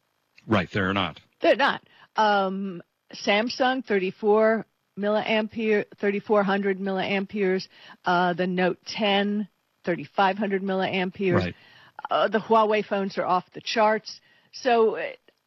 right, 0.46 0.70
they're 0.70 0.92
not. 0.92 1.22
They're 1.40 1.56
not. 1.56 1.82
Um, 2.18 2.84
Samsung 3.14 3.86
34 3.86 4.66
milliampere, 4.98 5.86
3400 6.00 6.80
milliamperes. 6.80 7.68
Uh, 8.06 8.34
the 8.34 8.48
Note 8.48 8.80
10 8.86 9.48
3500 9.84 10.62
milliamperes. 10.62 11.36
Right. 11.36 11.56
Uh, 12.12 12.28
the 12.28 12.40
Huawei 12.40 12.86
phones 12.86 13.18
are 13.18 13.26
off 13.26 13.46
the 13.54 13.62
charts. 13.62 14.20
So 14.52 14.98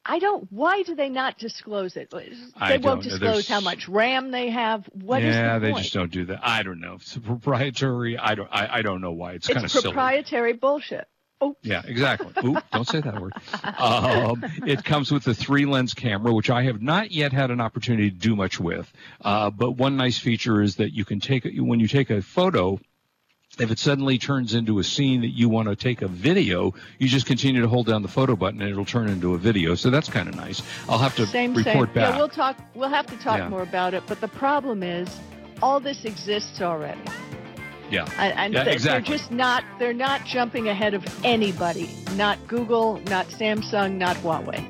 I 0.05 0.19
don't. 0.19 0.51
Why 0.51 0.83
do 0.83 0.95
they 0.95 1.09
not 1.09 1.37
disclose 1.37 1.95
it? 1.95 2.09
They 2.11 2.33
I 2.55 2.77
won't 2.77 3.03
disclose 3.03 3.47
how 3.47 3.61
much 3.61 3.87
RAM 3.87 4.31
they 4.31 4.49
have. 4.49 4.85
What 4.93 5.21
is 5.21 5.35
yeah, 5.35 5.59
the 5.59 5.67
they 5.67 5.73
just 5.73 5.93
don't 5.93 6.11
do 6.11 6.25
that. 6.25 6.39
I 6.41 6.63
don't 6.63 6.79
know. 6.79 6.95
It's 6.95 7.15
proprietary. 7.17 8.17
I 8.17 8.35
don't. 8.35 8.49
I, 8.51 8.77
I 8.77 8.81
don't 8.81 9.01
know 9.01 9.11
why. 9.11 9.33
It's, 9.33 9.47
kind 9.47 9.59
of 9.59 9.65
it's 9.65 9.73
silly. 9.73 9.93
proprietary 9.93 10.53
bullshit. 10.53 11.07
Oh, 11.43 11.55
Yeah, 11.63 11.81
exactly. 11.85 12.31
Ooh, 12.47 12.57
don't 12.71 12.87
say 12.87 13.01
that 13.01 13.19
word. 13.19 13.33
Um, 13.77 14.43
it 14.67 14.83
comes 14.83 15.11
with 15.11 15.27
a 15.27 15.33
three 15.33 15.65
lens 15.65 15.93
camera, 15.93 16.31
which 16.33 16.49
I 16.49 16.63
have 16.63 16.81
not 16.81 17.11
yet 17.11 17.33
had 17.33 17.49
an 17.51 17.59
opportunity 17.59 18.09
to 18.11 18.15
do 18.15 18.35
much 18.35 18.59
with. 18.59 18.91
Uh, 19.21 19.49
but 19.49 19.71
one 19.71 19.97
nice 19.97 20.17
feature 20.19 20.61
is 20.61 20.75
that 20.75 20.93
you 20.93 21.03
can 21.03 21.19
take 21.19 21.45
it 21.45 21.59
when 21.59 21.79
you 21.79 21.87
take 21.87 22.09
a 22.11 22.21
photo. 22.21 22.79
If 23.59 23.69
it 23.69 23.79
suddenly 23.79 24.17
turns 24.17 24.53
into 24.53 24.79
a 24.79 24.83
scene 24.83 25.21
that 25.21 25.29
you 25.35 25.49
want 25.49 25.67
to 25.67 25.75
take 25.75 26.01
a 26.01 26.07
video, 26.07 26.73
you 26.99 27.09
just 27.09 27.25
continue 27.25 27.61
to 27.61 27.67
hold 27.67 27.85
down 27.87 28.01
the 28.01 28.07
photo 28.07 28.35
button 28.35 28.61
and 28.61 28.69
it'll 28.71 28.85
turn 28.85 29.09
into 29.09 29.33
a 29.33 29.37
video. 29.37 29.75
So 29.75 29.89
that's 29.89 30.09
kind 30.09 30.29
of 30.29 30.35
nice. 30.35 30.61
I'll 30.87 30.97
have 30.99 31.15
to 31.17 31.25
same, 31.27 31.53
report 31.53 31.89
same. 31.89 31.95
back. 31.95 32.13
Yeah, 32.13 32.17
we'll 32.17 32.29
talk. 32.29 32.57
We'll 32.75 32.87
have 32.89 33.07
to 33.07 33.17
talk 33.17 33.39
Yeah. 33.39 33.49
more 33.49 33.63
about 33.63 33.93
it. 33.93 34.03
But 34.07 34.21
the 34.21 34.29
problem 34.29 34.83
is, 34.83 35.09
all 35.61 35.79
this 35.81 36.05
exists 36.05 36.61
already. 36.61 37.01
Yeah. 37.91 38.05
And, 38.17 38.33
and 38.37 38.53
Yeah, 38.53 38.63
they're, 38.63 38.73
exactly. 38.73 39.09
they're 39.09 39.17
just 39.17 39.31
not 39.31 39.63
they're 39.79 39.93
not 39.93 40.25
jumping 40.25 40.69
ahead 40.69 40.93
of 40.93 41.03
anybody. 41.25 41.89
Not 42.15 42.37
Google, 42.47 42.99
not 43.07 43.27
Samsung, 43.27 43.97
not 43.97 44.15
Huawei. 44.17 44.65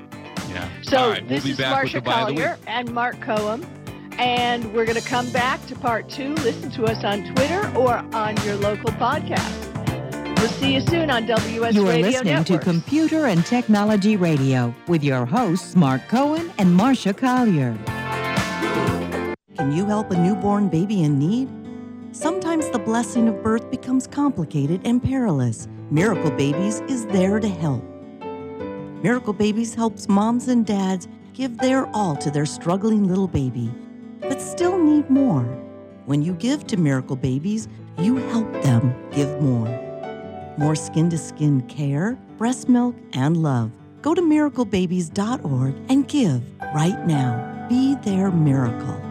Yeah. 0.50 0.68
So 0.82 0.98
All 0.98 1.10
right, 1.12 1.28
this 1.28 1.44
we'll 1.44 1.50
be 1.50 1.52
is 1.52 1.58
back 1.58 1.84
with 1.84 1.94
Marcia 1.94 2.02
the 2.02 2.02
the 2.02 2.34
week. 2.34 2.44
Collier 2.44 2.58
and 2.68 2.92
Mark 2.94 3.20
Cohen. 3.22 3.66
And 4.18 4.72
we're 4.74 4.86
going 4.86 5.00
to 5.02 5.08
come 5.08 5.30
back 5.32 5.66
to 5.68 5.76
part 5.76 6.10
two. 6.10 6.34
Listen 6.36 6.70
to 6.72 6.84
us 6.86 7.04
on 7.04 7.34
Twitter 7.34 7.72
or 7.78 7.96
on 8.14 8.36
your 8.46 8.56
local 8.56 8.92
podcast. 8.92 9.68
We'll 10.38 10.50
see 10.50 10.74
you 10.74 10.82
soon 10.82 11.10
on 11.10 11.26
WS 11.28 11.74
You 11.76 11.84
are 11.88 11.92
Radio 11.92 12.08
listening 12.08 12.44
to 12.44 12.60
Computer 12.60 13.28
and 13.28 13.46
Technology 13.46 14.18
Radio 14.18 14.76
with 14.88 15.04
your 15.04 15.26
hosts, 15.26 15.76
Mark 15.76 16.08
Cohen 16.08 16.52
and 16.58 16.76
Marcia 16.76 17.14
Collier. 17.14 17.78
Can 19.58 19.72
you 19.72 19.86
help 19.86 20.12
a 20.12 20.18
newborn 20.18 20.68
baby 20.70 21.04
in 21.04 21.18
need? 21.20 21.48
Sometimes 22.14 22.70
the 22.70 22.80
blessing 22.80 23.30
of 23.30 23.42
birth 23.42 23.72
becomes 23.72 24.06
complicated 24.06 24.82
and 24.84 25.02
perilous. 25.02 25.70
Miracle 25.92 26.32
Babies 26.32 26.82
is 26.82 27.06
there 27.06 27.40
to 27.40 27.48
help. 27.48 27.84
Miracle 29.02 29.32
Babies 29.32 29.74
helps 29.74 30.10
moms 30.10 30.50
and 30.50 30.66
dads 30.66 31.08
give 31.34 31.58
their 31.58 31.88
all 31.96 32.18
to 32.18 32.30
their 32.30 32.46
struggling 32.46 33.08
little 33.08 33.30
baby, 33.30 33.72
but 34.20 34.42
still 34.42 34.78
need 34.78 35.10
more. 35.10 35.44
When 36.06 36.22
you 36.22 36.34
give 36.34 36.68
to 36.68 36.78
Miracle 36.78 37.16
Babies, 37.16 37.70
you 37.98 38.18
help 38.18 38.52
them 38.62 38.94
give 39.12 39.42
more. 39.42 39.70
More 40.58 40.76
skin 40.76 41.10
to 41.12 41.18
skin 41.18 41.62
care, 41.62 42.18
breast 42.38 42.68
milk, 42.68 42.94
and 43.14 43.38
love. 43.38 43.72
Go 44.02 44.14
to 44.14 44.22
miraclebabies.org 44.22 45.76
and 45.90 46.08
give 46.10 46.44
right 46.76 47.08
now. 47.08 47.68
Be 47.70 47.96
their 48.04 48.32
miracle. 48.32 49.11